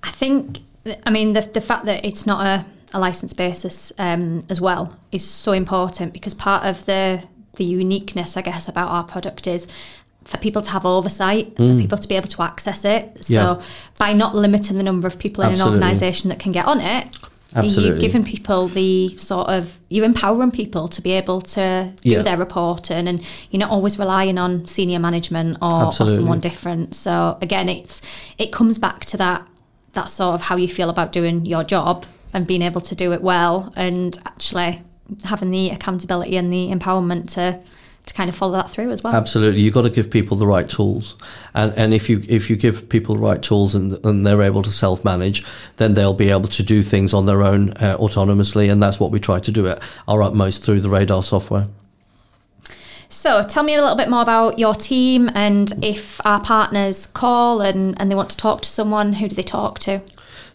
I 0.02 0.10
think. 0.10 0.60
I 1.06 1.10
mean, 1.10 1.32
the 1.32 1.40
the 1.40 1.62
fact 1.62 1.86
that 1.86 2.04
it's 2.04 2.26
not 2.26 2.44
a 2.46 2.64
a 2.94 2.98
license 2.98 3.34
basis 3.34 3.92
um, 3.98 4.42
as 4.48 4.60
well 4.60 4.96
is 5.12 5.28
so 5.28 5.52
important 5.52 6.14
because 6.14 6.32
part 6.32 6.64
of 6.64 6.86
the 6.86 7.22
the 7.56 7.64
uniqueness, 7.64 8.36
I 8.36 8.42
guess, 8.42 8.68
about 8.68 8.88
our 8.88 9.04
product 9.04 9.46
is 9.46 9.66
for 10.24 10.38
people 10.38 10.62
to 10.62 10.70
have 10.70 10.86
oversight, 10.86 11.54
mm. 11.54 11.74
for 11.74 11.80
people 11.80 11.98
to 11.98 12.08
be 12.08 12.16
able 12.16 12.28
to 12.28 12.42
access 12.42 12.84
it. 12.84 13.24
So 13.24 13.32
yeah. 13.32 13.62
by 13.98 14.12
not 14.12 14.34
limiting 14.34 14.76
the 14.76 14.82
number 14.82 15.06
of 15.06 15.18
people 15.18 15.44
Absolutely. 15.44 15.76
in 15.76 15.82
an 15.82 15.82
organisation 15.82 16.30
that 16.30 16.38
can 16.38 16.50
get 16.50 16.66
on 16.66 16.80
it, 16.80 17.16
Absolutely. 17.54 17.90
you're 17.90 17.98
giving 17.98 18.24
people 18.24 18.68
the 18.68 19.16
sort 19.18 19.48
of 19.48 19.78
you're 19.88 20.04
empowering 20.04 20.50
people 20.50 20.88
to 20.88 21.00
be 21.00 21.12
able 21.12 21.40
to 21.40 21.92
do 22.00 22.10
yeah. 22.10 22.22
their 22.22 22.36
reporting 22.36 23.06
and 23.06 23.24
you're 23.50 23.60
not 23.60 23.70
always 23.70 23.98
relying 23.98 24.38
on 24.38 24.66
senior 24.66 24.98
management 24.98 25.58
or, 25.62 25.86
or, 25.86 25.92
someone 25.92 26.40
different. 26.40 26.96
So 26.96 27.38
again 27.40 27.68
it's 27.68 28.02
it 28.38 28.50
comes 28.50 28.78
back 28.78 29.04
to 29.06 29.16
that 29.18 29.46
that 29.92 30.06
sort 30.06 30.34
of 30.34 30.42
how 30.42 30.56
you 30.56 30.66
feel 30.66 30.90
about 30.90 31.12
doing 31.12 31.46
your 31.46 31.62
job 31.62 32.06
and 32.34 32.46
being 32.46 32.62
able 32.62 32.80
to 32.82 32.94
do 32.94 33.12
it 33.12 33.22
well 33.22 33.72
and 33.76 34.18
actually 34.26 34.82
having 35.24 35.50
the 35.50 35.70
accountability 35.70 36.36
and 36.36 36.52
the 36.52 36.70
empowerment 36.70 37.32
to 37.34 37.60
to 38.06 38.12
kind 38.12 38.28
of 38.28 38.36
follow 38.36 38.52
that 38.52 38.70
through 38.70 38.90
as 38.90 39.02
well. 39.02 39.14
Absolutely, 39.14 39.62
you've 39.62 39.72
got 39.72 39.82
to 39.82 39.90
give 39.90 40.10
people 40.10 40.36
the 40.36 40.46
right 40.46 40.68
tools, 40.68 41.16
and 41.54 41.72
and 41.74 41.94
if 41.94 42.10
you 42.10 42.22
if 42.28 42.50
you 42.50 42.56
give 42.56 42.88
people 42.90 43.14
the 43.14 43.20
right 43.20 43.42
tools 43.42 43.74
and 43.74 43.98
and 44.04 44.26
they're 44.26 44.42
able 44.42 44.62
to 44.62 44.70
self 44.70 45.04
manage, 45.04 45.42
then 45.76 45.94
they'll 45.94 46.12
be 46.12 46.28
able 46.28 46.48
to 46.48 46.62
do 46.62 46.82
things 46.82 47.14
on 47.14 47.24
their 47.24 47.42
own 47.42 47.70
uh, 47.70 47.96
autonomously, 47.98 48.70
and 48.70 48.82
that's 48.82 49.00
what 49.00 49.10
we 49.10 49.18
try 49.18 49.40
to 49.40 49.50
do 49.50 49.68
at 49.68 49.82
our 50.06 50.22
utmost 50.22 50.62
through 50.62 50.80
the 50.80 50.90
Radar 50.90 51.22
software. 51.22 51.68
So, 53.08 53.42
tell 53.42 53.62
me 53.62 53.74
a 53.74 53.80
little 53.80 53.96
bit 53.96 54.10
more 54.10 54.22
about 54.22 54.58
your 54.58 54.74
team, 54.74 55.30
and 55.34 55.72
if 55.82 56.24
our 56.26 56.42
partners 56.42 57.06
call 57.06 57.62
and 57.62 57.98
and 57.98 58.10
they 58.10 58.14
want 58.14 58.28
to 58.30 58.36
talk 58.36 58.60
to 58.62 58.68
someone, 58.68 59.14
who 59.14 59.28
do 59.28 59.36
they 59.36 59.42
talk 59.42 59.78
to? 59.80 60.02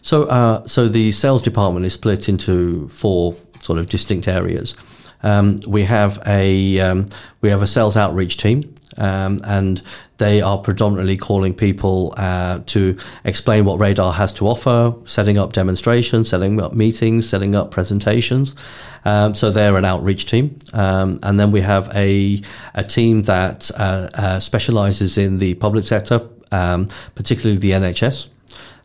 So, 0.02 0.24
uh, 0.24 0.66
so 0.66 0.88
the 0.88 1.12
sales 1.12 1.42
department 1.42 1.86
is 1.86 1.94
split 1.94 2.28
into 2.28 2.88
four 2.88 3.34
sort 3.60 3.78
of 3.78 3.88
distinct 3.88 4.28
areas. 4.28 4.74
Um, 5.22 5.60
we 5.66 5.84
have 5.84 6.22
a 6.26 6.80
um, 6.80 7.06
we 7.40 7.50
have 7.50 7.62
a 7.62 7.66
sales 7.66 7.96
outreach 7.96 8.38
team, 8.38 8.74
um, 8.96 9.40
and 9.44 9.82
they 10.18 10.40
are 10.40 10.58
predominantly 10.58 11.16
calling 11.16 11.54
people 11.54 12.14
uh, 12.16 12.60
to 12.66 12.96
explain 13.24 13.64
what 13.64 13.78
Radar 13.80 14.12
has 14.12 14.32
to 14.34 14.46
offer, 14.48 14.94
setting 15.04 15.38
up 15.38 15.52
demonstrations, 15.52 16.28
setting 16.28 16.60
up 16.60 16.72
meetings, 16.72 17.28
setting 17.28 17.54
up 17.54 17.70
presentations. 17.70 18.54
Um, 19.04 19.34
so 19.34 19.50
they're 19.50 19.76
an 19.76 19.84
outreach 19.84 20.26
team, 20.26 20.58
um, 20.72 21.18
and 21.22 21.38
then 21.38 21.52
we 21.52 21.60
have 21.60 21.94
a 21.94 22.40
a 22.74 22.84
team 22.84 23.22
that 23.22 23.70
uh, 23.76 24.08
uh, 24.14 24.40
specialises 24.40 25.18
in 25.18 25.38
the 25.38 25.54
public 25.54 25.84
sector, 25.84 26.26
um, 26.50 26.86
particularly 27.14 27.58
the 27.58 27.72
NHS. 27.72 28.28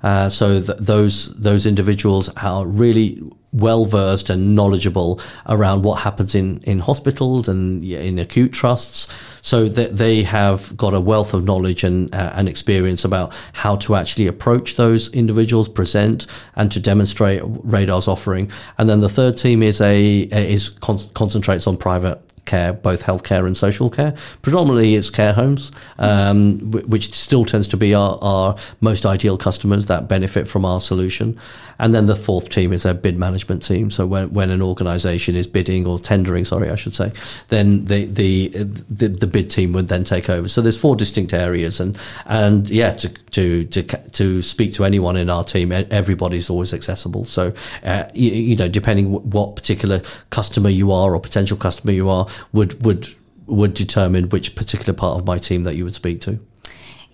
Uh, 0.03 0.29
so 0.29 0.61
th- 0.61 0.77
those 0.79 1.33
those 1.35 1.65
individuals 1.65 2.29
are 2.37 2.65
really 2.65 3.21
well 3.55 3.85
versed 3.85 4.29
and 4.29 4.53
knowledgeable 4.53 5.19
around 5.47 5.83
what 5.83 6.01
happens 6.01 6.35
in, 6.35 6.59
in 6.63 6.79
hospitals 6.79 7.47
and 7.47 7.83
in 7.83 8.19
acute 8.19 8.51
trusts. 8.51 9.07
So 9.41 9.69
that 9.69 9.97
they 9.97 10.23
have 10.23 10.75
got 10.75 10.93
a 10.93 10.99
wealth 10.99 11.33
of 11.33 11.45
knowledge 11.45 11.83
and, 11.83 12.13
uh, 12.15 12.33
and 12.33 12.49
experience 12.49 13.05
about 13.05 13.33
how 13.53 13.75
to 13.77 13.95
actually 13.95 14.25
approach 14.27 14.75
those 14.75 15.07
individuals, 15.13 15.69
present 15.69 16.25
and 16.55 16.71
to 16.71 16.79
demonstrate 16.79 17.41
Radar's 17.45 18.07
offering. 18.07 18.51
And 18.79 18.89
then 18.89 19.01
the 19.01 19.09
third 19.09 19.37
team 19.37 19.61
is 19.61 19.81
a, 19.81 20.21
is 20.23 20.69
con- 20.69 20.99
concentrates 21.13 21.67
on 21.67 21.77
private 21.77 22.21
care, 22.45 22.73
both 22.73 23.03
healthcare 23.03 23.45
and 23.45 23.57
social 23.57 23.89
care. 23.89 24.15
Predominantly, 24.41 24.95
it's 24.95 25.09
care 25.09 25.33
homes, 25.33 25.71
um, 25.97 26.59
which 26.71 27.13
still 27.13 27.45
tends 27.45 27.67
to 27.69 27.77
be 27.77 27.93
our, 27.93 28.17
our 28.21 28.55
most 28.81 29.05
ideal 29.05 29.37
customers 29.37 29.87
that 29.87 30.07
benefit 30.07 30.47
from 30.47 30.65
our 30.65 30.79
solution. 30.79 31.39
And 31.77 31.93
then 31.93 32.05
the 32.05 32.15
fourth 32.15 32.49
team 32.49 32.71
is 32.71 32.85
a 32.85 32.93
bid 32.93 33.17
management 33.17 33.61
team. 33.61 33.91
So 33.91 34.07
when, 34.07 34.33
when 34.33 34.49
an 34.49 34.61
organisation 34.61 35.35
is 35.35 35.45
bidding 35.45 35.85
or 35.85 35.99
tendering, 35.99 36.45
sorry, 36.45 36.69
I 36.69 36.75
should 36.75 36.93
say, 36.93 37.11
then 37.49 37.85
the, 37.85 38.05
the, 38.05 38.47
the 38.89 39.07
the 39.07 39.27
bid 39.27 39.49
team 39.49 39.73
would 39.73 39.87
then 39.87 40.03
take 40.03 40.29
over. 40.29 40.47
So 40.47 40.61
there's 40.61 40.77
four 40.77 40.95
distinct 40.95 41.33
areas, 41.33 41.79
and 41.79 41.97
and 42.25 42.69
yeah, 42.69 42.91
to 42.91 43.09
to 43.09 43.65
to 43.65 43.83
to 43.83 44.41
speak 44.41 44.73
to 44.73 44.85
anyone 44.85 45.17
in 45.17 45.29
our 45.29 45.43
team, 45.43 45.71
everybody's 45.71 46.49
always 46.49 46.73
accessible. 46.73 47.25
So 47.25 47.53
uh, 47.83 48.05
you, 48.13 48.31
you 48.31 48.55
know, 48.55 48.67
depending 48.67 49.11
what 49.29 49.55
particular 49.55 50.01
customer 50.29 50.69
you 50.69 50.91
are 50.91 51.13
or 51.13 51.19
potential 51.19 51.57
customer 51.57 51.93
you 51.93 52.09
are, 52.09 52.27
would 52.51 52.83
would 52.83 53.07
would 53.47 53.73
determine 53.73 54.29
which 54.29 54.55
particular 54.55 54.93
part 54.93 55.19
of 55.19 55.25
my 55.25 55.37
team 55.37 55.63
that 55.63 55.75
you 55.75 55.83
would 55.83 55.93
speak 55.93 56.21
to. 56.21 56.39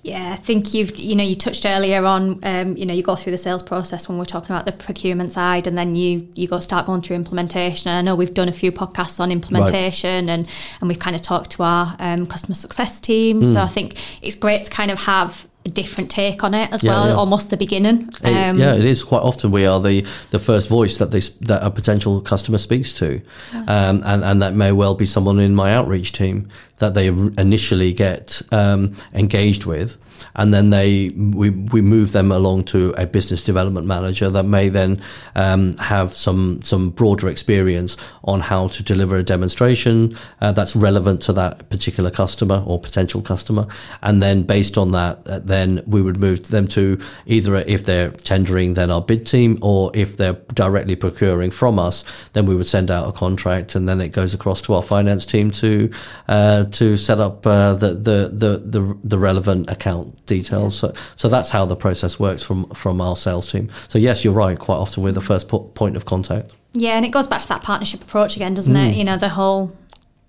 Yeah, 0.04 0.32
I 0.34 0.36
think 0.36 0.74
you've 0.74 0.98
you 0.98 1.16
know 1.16 1.24
you 1.24 1.36
touched 1.36 1.64
earlier 1.64 2.04
on 2.06 2.40
um, 2.44 2.76
you 2.76 2.88
know 2.88 2.94
you 2.94 3.04
go 3.04 3.16
through 3.16 3.34
the 3.34 3.38
sales 3.38 3.62
process 3.62 4.10
when 4.10 4.18
we're 4.18 4.26
talking 4.26 4.56
about 4.56 4.66
the 4.66 4.72
procurement 4.72 5.32
side, 5.32 5.68
and 5.68 5.78
then 5.78 5.96
you 5.96 6.28
you 6.34 6.48
go 6.48 6.60
start 6.60 6.88
going 6.88 7.02
through 7.02 7.18
implementation. 7.18 7.90
And 7.90 7.98
I 7.98 8.02
know 8.02 8.16
we've 8.16 8.34
done 8.34 8.50
a 8.50 8.54
few 8.54 8.72
podcasts 8.72 9.20
on 9.20 9.32
implementation, 9.32 10.26
right. 10.26 10.34
and 10.34 10.48
and 10.80 10.88
we've 10.88 10.98
kind 10.98 11.16
of 11.16 11.22
talked 11.22 11.52
to 11.52 11.64
our 11.64 11.96
um, 12.00 12.26
customer 12.26 12.56
success 12.56 13.00
team. 13.00 13.42
Mm. 13.42 13.54
So 13.54 13.62
I 13.62 13.68
think 13.68 13.96
it's 14.24 14.36
great 14.36 14.64
to 14.64 14.72
kind 14.72 14.90
of 14.90 15.02
have 15.02 15.48
a 15.66 15.70
different 15.70 16.10
take 16.10 16.44
on 16.44 16.54
it 16.54 16.72
as 16.72 16.84
yeah, 16.84 16.92
well, 16.92 17.08
yeah. 17.08 17.14
almost 17.14 17.50
the 17.50 17.58
beginning. 17.58 18.10
Um, 18.24 18.58
yeah, 18.58 18.74
it 18.74 18.84
is 18.84 19.04
quite 19.04 19.22
often 19.22 19.52
we 19.52 19.66
are 19.66 19.80
the, 19.80 20.06
the 20.32 20.40
first 20.40 20.68
voice 20.68 20.98
that 20.98 21.12
they 21.12 21.20
that 21.42 21.64
a 21.64 21.70
potential 21.70 22.22
customer 22.22 22.58
speaks 22.58 22.94
to, 22.94 23.22
um, 23.54 24.02
and 24.06 24.24
and 24.24 24.42
that 24.42 24.56
may 24.56 24.72
well 24.72 24.96
be 24.96 25.06
someone 25.06 25.40
in 25.40 25.54
my 25.54 25.74
outreach 25.74 26.14
team 26.14 26.48
that 26.82 26.94
they 26.94 27.08
initially 27.08 27.94
get 27.94 28.42
um, 28.52 28.94
engaged 29.14 29.66
with, 29.66 29.98
and 30.36 30.54
then 30.54 30.70
they 30.70 31.10
we 31.10 31.50
we 31.50 31.82
move 31.82 32.12
them 32.12 32.32
along 32.32 32.64
to 32.66 32.94
a 32.98 33.06
business 33.06 33.44
development 33.44 33.88
manager 33.88 34.30
that 34.30 34.44
may 34.44 34.70
then 34.70 35.02
um, 35.36 35.78
have 35.78 36.14
some 36.14 36.62
some 36.62 36.90
broader 36.90 37.30
experience 37.30 37.96
on 38.24 38.42
how 38.42 38.68
to 38.68 38.84
deliver 38.84 39.16
a 39.16 39.24
demonstration 39.24 40.18
uh, 40.42 40.52
that's 40.52 40.76
relevant 40.76 41.22
to 41.22 41.34
that 41.34 41.70
particular 41.70 42.12
customer 42.12 42.64
or 42.66 42.80
potential 42.80 43.22
customer, 43.22 43.66
and 44.02 44.22
then 44.22 44.44
based 44.44 44.78
on 44.78 44.92
that, 44.92 45.20
uh, 45.28 45.40
then 45.40 45.82
we 45.86 46.02
would 46.02 46.18
move 46.18 46.50
them 46.50 46.68
to 46.68 47.00
either 47.26 47.56
if 47.56 47.86
they're 47.86 48.12
tendering, 48.12 48.74
then 48.74 48.92
our 48.92 49.02
bid 49.02 49.26
team, 49.26 49.58
or 49.62 49.92
if 49.94 50.18
they're 50.18 50.40
directly 50.54 50.96
procuring 50.96 51.52
from 51.52 51.80
us, 51.80 52.04
then 52.34 52.46
we 52.46 52.56
would 52.56 52.68
send 52.68 52.90
out 52.90 53.08
a 53.08 53.12
contract, 53.12 53.76
and 53.76 53.88
then 53.88 54.02
it 54.02 54.10
goes 54.10 54.34
across 54.34 54.62
to 54.62 54.74
our 54.74 54.82
finance 54.82 55.26
team 55.26 55.52
to 55.52 55.92
uh, 56.28 56.66
to 56.74 56.98
set 56.98 57.20
up 57.20 57.46
uh, 57.46 57.74
the, 57.74 57.94
the, 57.94 58.30
the, 58.34 58.58
the, 58.58 58.98
the, 59.04 59.18
relevant 59.18 59.70
account 59.70 60.26
details. 60.26 60.78
So, 60.78 60.94
so 61.16 61.30
that's 61.30 61.50
how 61.50 61.66
the 61.66 61.76
process 61.76 62.20
works 62.20 62.44
from, 62.44 62.66
from 62.70 63.02
our 63.02 63.16
sales 63.16 63.52
team. 63.52 63.72
So, 63.88 64.00
yes, 64.00 64.24
you're 64.24 64.34
right. 64.34 64.58
Quite 64.58 64.78
often 64.78 65.04
we're 65.04 65.12
the 65.12 65.22
first 65.22 65.48
po- 65.48 65.60
point 65.60 65.96
of 65.96 66.06
contact. 66.06 66.56
Yeah, 66.74 66.96
and 66.96 67.06
it 67.06 67.10
goes 67.10 67.28
back 67.28 67.42
to 67.42 67.48
that 67.50 67.64
partnership 67.64 68.02
approach 68.02 68.36
again, 68.36 68.54
doesn't 68.54 68.74
mm. 68.74 68.90
it? 68.90 68.96
You 68.96 69.04
know, 69.04 69.18
the 69.18 69.30
whole 69.30 69.76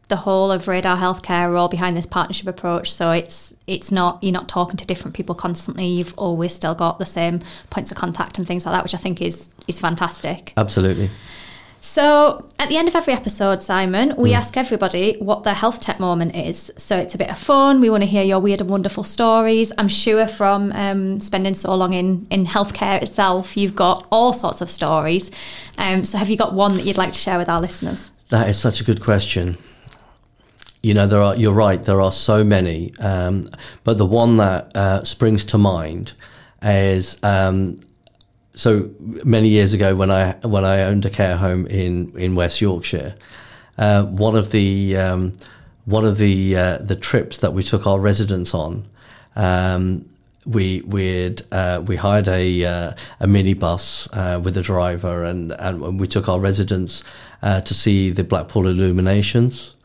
the 0.09 0.16
whole 0.16 0.50
of 0.50 0.68
Radar 0.68 0.98
Healthcare 0.98 1.48
are 1.48 1.57
all 1.57 1.68
behind 1.68 1.96
this 1.96 2.05
partnership 2.05 2.46
approach. 2.46 2.92
So 2.92 3.12
it's 3.12 3.55
it's 3.66 3.90
not 3.90 4.22
you're 4.22 4.33
not 4.33 4.46
talking 4.46 4.76
to 4.76 4.85
different 4.85 5.16
people 5.16 5.35
constantly. 5.35 5.87
You've 5.87 6.12
always 6.18 6.55
still 6.55 6.74
got 6.74 6.98
the 6.98 7.07
same 7.07 7.40
points 7.70 7.90
of 7.90 7.96
contact 7.96 8.37
and 8.37 8.46
things 8.46 8.66
like 8.66 8.74
that, 8.74 8.83
which 8.83 8.94
I 8.94 8.98
think 8.98 9.22
is 9.22 9.48
is 9.68 9.81
fantastic. 9.81 10.52
Absolutely. 10.57 11.11
So, 11.85 12.49
at 12.61 12.68
the 12.68 12.77
end 12.77 12.87
of 12.87 12.95
every 12.95 13.12
episode, 13.12 13.61
Simon, 13.61 14.14
we 14.16 14.35
ask 14.35 14.57
everybody 14.57 15.16
what 15.18 15.42
their 15.42 15.53
health 15.53 15.81
tech 15.81 15.99
moment 15.99 16.37
is. 16.37 16.71
So, 16.77 16.97
it's 16.97 17.16
a 17.16 17.18
bit 17.18 17.29
of 17.29 17.37
fun. 17.37 17.81
We 17.81 17.90
want 17.90 18.05
to 18.05 18.07
hear 18.07 18.23
your 18.23 18.38
weird 18.38 18.61
and 18.61 18.71
wonderful 18.71 19.03
stories. 19.03 19.73
I'm 19.77 19.88
sure 19.88 20.29
from 20.29 20.71
um, 20.73 21.18
spending 21.18 21.57
so 21.57 21.75
long 21.75 21.92
in, 21.92 22.29
in 22.31 22.47
healthcare 22.47 23.03
itself, 23.03 23.57
you've 23.57 23.75
got 23.75 24.07
all 24.12 24.33
sorts 24.33 24.61
of 24.61 24.71
stories. 24.71 25.33
Um, 25.77 26.05
so, 26.05 26.18
have 26.18 26.31
you 26.31 26.37
got 26.37 26.55
one 26.55 26.75
that 26.75 26.87
you'd 26.87 26.99
like 26.99 27.14
to 27.14 27.18
share 27.18 27.37
with 27.37 27.49
our 27.49 27.61
listeners? 27.61 28.12
That 28.29 28.49
is 28.49 28.57
such 28.57 28.81
a 28.81 28.85
good 28.85 29.03
question. 29.03 29.59
You 30.85 30.95
know, 30.95 31.09
there 31.09 31.21
are. 31.21 31.35
You're 31.35 31.53
right. 31.53 31.83
There 31.83 32.01
are 32.01 32.12
so 32.12 32.45
many, 32.45 32.95
um, 33.01 33.49
but 33.83 33.99
the 33.99 34.07
one 34.07 34.37
that 34.37 34.77
uh, 34.77 35.03
springs 35.03 35.45
to 35.47 35.59
mind 35.59 36.12
is 36.62 37.18
um, 37.25 37.81
so 38.55 38.91
many 39.01 39.49
years 39.49 39.73
ago 39.73 39.95
when 39.95 40.11
I 40.11 40.33
when 40.43 40.65
I 40.65 40.83
owned 40.83 41.05
a 41.07 41.11
care 41.11 41.37
home 41.37 41.67
in 41.67 42.12
in 42.17 42.35
West 42.35 42.61
Yorkshire. 42.61 43.15
Uh, 43.79 44.05
one 44.05 44.37
of 44.37 44.51
the 44.51 44.97
um, 44.97 45.33
one 45.85 46.05
of 46.05 46.19
the 46.19 46.57
uh, 46.57 46.79
the 46.79 46.97
trips 46.97 47.38
that 47.38 47.53
we 47.53 47.62
took 47.62 47.87
our 47.87 47.99
residents 47.99 48.55
on. 48.55 48.85
Um, 49.35 50.09
we 50.45 50.83
we 50.83 51.37
uh, 51.53 51.83
we 51.87 51.97
hired 51.97 52.29
a 52.29 52.65
uh, 52.65 52.93
a 53.21 53.27
minibus 53.27 54.09
uh, 54.12 54.41
with 54.41 54.57
a 54.57 54.62
driver 54.62 55.25
and 55.25 55.53
and 55.53 56.01
we 56.01 56.09
took 56.09 56.29
our 56.29 56.41
residents 56.41 57.05
uh, 57.43 57.61
to 57.61 57.75
see 57.75 58.11
the 58.11 58.25
Blackpool 58.25 58.67
illuminations 58.67 59.77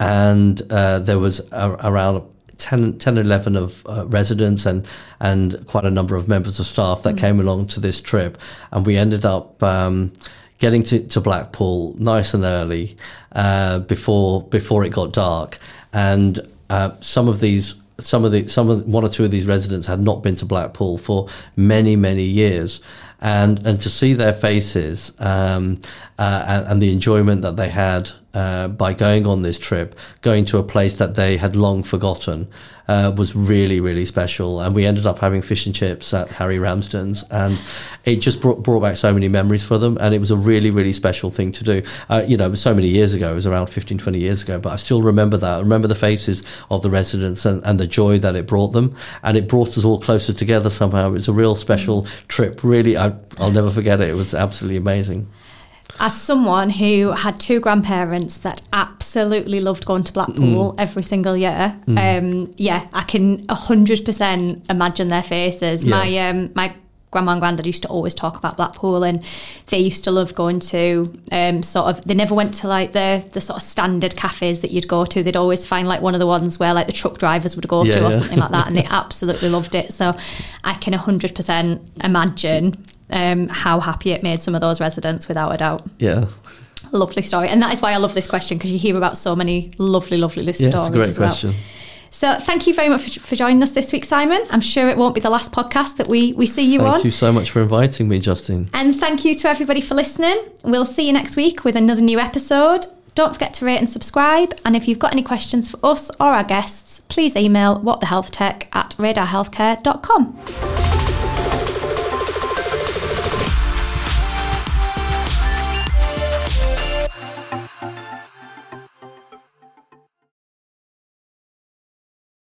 and 0.00 0.62
uh, 0.70 0.98
there 0.98 1.18
was 1.18 1.40
a, 1.52 1.70
around 1.84 2.22
10, 2.58 2.98
10 2.98 3.18
11 3.18 3.56
of 3.56 3.86
uh, 3.86 4.06
residents 4.06 4.66
and 4.66 4.86
and 5.20 5.66
quite 5.66 5.84
a 5.84 5.90
number 5.90 6.16
of 6.16 6.28
members 6.28 6.58
of 6.60 6.66
staff 6.66 7.02
that 7.02 7.16
mm. 7.16 7.18
came 7.18 7.40
along 7.40 7.66
to 7.68 7.80
this 7.80 8.00
trip. 8.00 8.38
And 8.70 8.86
we 8.86 8.96
ended 8.96 9.24
up 9.24 9.62
um, 9.62 10.12
getting 10.58 10.82
to, 10.84 11.06
to 11.08 11.20
Blackpool 11.20 11.94
nice 11.98 12.34
and 12.34 12.44
early 12.44 12.96
uh, 13.32 13.80
before 13.80 14.42
before 14.42 14.84
it 14.84 14.90
got 14.90 15.12
dark. 15.12 15.58
And 15.92 16.40
uh, 16.70 16.92
some 17.00 17.28
of 17.28 17.40
these 17.40 17.74
some 18.00 18.24
of 18.24 18.32
the 18.32 18.46
some 18.48 18.70
of 18.70 18.86
one 18.86 19.04
or 19.04 19.08
two 19.08 19.24
of 19.24 19.30
these 19.30 19.46
residents 19.46 19.86
had 19.86 20.00
not 20.00 20.22
been 20.22 20.34
to 20.36 20.46
Blackpool 20.46 20.98
for 20.98 21.28
many 21.56 21.96
many 21.96 22.24
years. 22.24 22.80
And 23.20 23.64
and 23.66 23.80
to 23.82 23.90
see 23.90 24.14
their 24.14 24.32
faces 24.32 25.12
um, 25.18 25.80
uh, 26.22 26.44
and, 26.46 26.66
and, 26.68 26.82
the 26.82 26.92
enjoyment 26.92 27.42
that 27.42 27.56
they 27.56 27.68
had 27.68 28.08
uh, 28.32 28.68
by 28.68 28.92
going 28.92 29.26
on 29.26 29.42
this 29.42 29.58
trip, 29.58 29.98
going 30.20 30.44
to 30.44 30.56
a 30.56 30.62
place 30.62 30.98
that 30.98 31.16
they 31.16 31.36
had 31.36 31.56
long 31.56 31.82
forgotten, 31.82 32.46
uh, 32.86 33.12
was 33.16 33.34
really, 33.34 33.80
really 33.80 34.06
special. 34.06 34.60
And 34.60 34.72
we 34.72 34.86
ended 34.86 35.04
up 35.04 35.18
having 35.18 35.42
fish 35.42 35.66
and 35.66 35.74
chips 35.74 36.14
at 36.14 36.28
Harry 36.28 36.58
Ramsden's, 36.58 37.24
and 37.24 37.60
it 38.04 38.16
just 38.16 38.40
brought, 38.40 38.62
brought 38.62 38.82
back 38.82 38.96
so 38.96 39.12
many 39.12 39.26
memories 39.26 39.64
for 39.64 39.78
them. 39.78 39.98
And 40.00 40.14
it 40.14 40.20
was 40.20 40.30
a 40.30 40.36
really, 40.36 40.70
really 40.70 40.92
special 40.92 41.28
thing 41.28 41.50
to 41.50 41.64
do. 41.64 41.82
Uh, 42.08 42.22
you 42.24 42.36
know, 42.36 42.46
it 42.46 42.50
was 42.50 42.62
so 42.62 42.72
many 42.72 42.86
years 42.86 43.14
ago, 43.14 43.32
it 43.32 43.34
was 43.34 43.48
around 43.48 43.66
15, 43.66 43.98
20 43.98 44.20
years 44.20 44.44
ago, 44.44 44.60
but 44.60 44.72
I 44.72 44.76
still 44.76 45.02
remember 45.02 45.36
that. 45.38 45.56
I 45.56 45.58
remember 45.58 45.88
the 45.88 45.96
faces 45.96 46.44
of 46.70 46.82
the 46.82 46.90
residents 46.90 47.44
and, 47.44 47.64
and 47.64 47.80
the 47.80 47.88
joy 47.88 48.20
that 48.20 48.36
it 48.36 48.46
brought 48.46 48.68
them. 48.68 48.94
And 49.24 49.36
it 49.36 49.48
brought 49.48 49.76
us 49.76 49.84
all 49.84 49.98
closer 49.98 50.32
together 50.32 50.70
somehow. 50.70 51.08
It 51.08 51.12
was 51.14 51.28
a 51.28 51.32
real 51.32 51.56
special 51.56 52.06
trip. 52.28 52.62
Really, 52.62 52.96
I, 52.96 53.12
I'll 53.38 53.50
never 53.50 53.72
forget 53.72 54.00
it. 54.00 54.08
It 54.08 54.14
was 54.14 54.34
absolutely 54.34 54.76
amazing 54.76 55.26
as 56.00 56.20
someone 56.20 56.70
who 56.70 57.12
had 57.12 57.38
two 57.38 57.60
grandparents 57.60 58.38
that 58.38 58.62
absolutely 58.72 59.60
loved 59.60 59.84
going 59.84 60.04
to 60.04 60.12
Blackpool 60.12 60.72
mm. 60.72 60.74
every 60.78 61.02
single 61.02 61.36
year, 61.36 61.78
mm. 61.86 62.18
um, 62.18 62.52
yeah, 62.56 62.88
I 62.92 63.02
can 63.02 63.46
hundred 63.48 64.04
percent 64.04 64.66
imagine 64.68 65.08
their 65.08 65.22
faces. 65.22 65.84
Yeah. 65.84 65.90
My 65.90 66.18
um, 66.18 66.50
my 66.54 66.74
grandma 67.12 67.32
and 67.32 67.40
granddad 67.40 67.66
used 67.66 67.82
to 67.82 67.88
always 67.88 68.14
talk 68.14 68.36
about 68.36 68.56
Blackpool, 68.56 69.04
and 69.04 69.22
they 69.66 69.78
used 69.78 70.02
to 70.04 70.10
love 70.10 70.34
going 70.34 70.58
to 70.58 71.16
um, 71.30 71.62
sort 71.62 71.86
of. 71.94 72.04
They 72.04 72.14
never 72.14 72.34
went 72.34 72.54
to 72.54 72.68
like 72.68 72.92
the 72.92 73.24
the 73.32 73.40
sort 73.40 73.58
of 73.58 73.62
standard 73.62 74.16
cafes 74.16 74.60
that 74.60 74.72
you'd 74.72 74.88
go 74.88 75.04
to. 75.04 75.22
They'd 75.22 75.36
always 75.36 75.64
find 75.64 75.86
like 75.86 76.00
one 76.00 76.14
of 76.14 76.20
the 76.20 76.26
ones 76.26 76.58
where 76.58 76.74
like 76.74 76.88
the 76.88 76.92
truck 76.92 77.18
drivers 77.18 77.54
would 77.54 77.68
go 77.68 77.84
yeah, 77.84 77.94
to 77.94 78.06
or 78.06 78.10
yeah. 78.10 78.18
something 78.18 78.38
like 78.38 78.50
that, 78.50 78.66
and 78.66 78.76
they 78.76 78.84
absolutely 78.90 79.50
loved 79.50 79.74
it. 79.74 79.92
So 79.92 80.16
I 80.64 80.74
can 80.74 80.94
hundred 80.94 81.34
percent 81.34 81.82
imagine 82.02 82.84
um, 83.12 83.48
how 83.48 83.80
happy 83.80 84.10
it 84.10 84.22
made 84.22 84.40
some 84.42 84.54
of 84.54 84.60
those 84.60 84.80
residents, 84.80 85.28
without 85.28 85.52
a 85.52 85.56
doubt. 85.56 85.86
Yeah. 85.98 86.26
Lovely 86.90 87.22
story. 87.22 87.48
And 87.48 87.62
that 87.62 87.72
is 87.72 87.80
why 87.80 87.92
I 87.92 87.96
love 87.96 88.14
this 88.14 88.26
question 88.26 88.58
because 88.58 88.72
you 88.72 88.78
hear 88.78 88.96
about 88.96 89.16
so 89.16 89.34
many 89.34 89.72
lovely, 89.78 90.18
lovely 90.18 90.44
yeah, 90.44 90.52
stories. 90.52 90.74
It's 90.74 90.88
a 90.88 90.90
great 90.90 91.16
question. 91.16 91.50
Well. 91.50 91.58
So 92.10 92.38
thank 92.38 92.66
you 92.66 92.74
very 92.74 92.90
much 92.90 93.18
for, 93.18 93.34
joining 93.34 93.62
us 93.62 93.72
this 93.72 93.90
week, 93.92 94.04
Simon. 94.04 94.46
I'm 94.50 94.60
sure 94.60 94.88
it 94.88 94.98
won't 94.98 95.14
be 95.14 95.20
the 95.20 95.30
last 95.30 95.50
podcast 95.50 95.96
that 95.96 96.08
we, 96.08 96.34
we 96.34 96.46
see 96.46 96.62
you 96.62 96.78
thank 96.78 96.88
on. 96.88 96.94
Thank 96.94 97.04
you 97.06 97.10
so 97.10 97.32
much 97.32 97.50
for 97.50 97.62
inviting 97.62 98.06
me, 98.06 98.20
Justine. 98.20 98.68
And 98.74 98.94
thank 98.94 99.24
you 99.24 99.34
to 99.36 99.48
everybody 99.48 99.80
for 99.80 99.94
listening. 99.94 100.38
We'll 100.62 100.84
see 100.84 101.06
you 101.06 101.12
next 101.12 101.36
week 101.36 101.64
with 101.64 101.74
another 101.74 102.02
new 102.02 102.20
episode. 102.20 102.84
Don't 103.14 103.32
forget 103.32 103.54
to 103.54 103.64
rate 103.64 103.78
and 103.78 103.90
subscribe. 103.90 104.58
And 104.64 104.76
if 104.76 104.86
you've 104.86 104.98
got 104.98 105.12
any 105.12 105.22
questions 105.22 105.70
for 105.70 105.80
us 105.82 106.10
or 106.20 106.26
our 106.28 106.44
guests, 106.44 107.00
please 107.08 107.34
email 107.34 107.80
whatthehealthtech 107.80 108.68
at 108.72 108.90
radarhealthcare.com. 108.98 110.81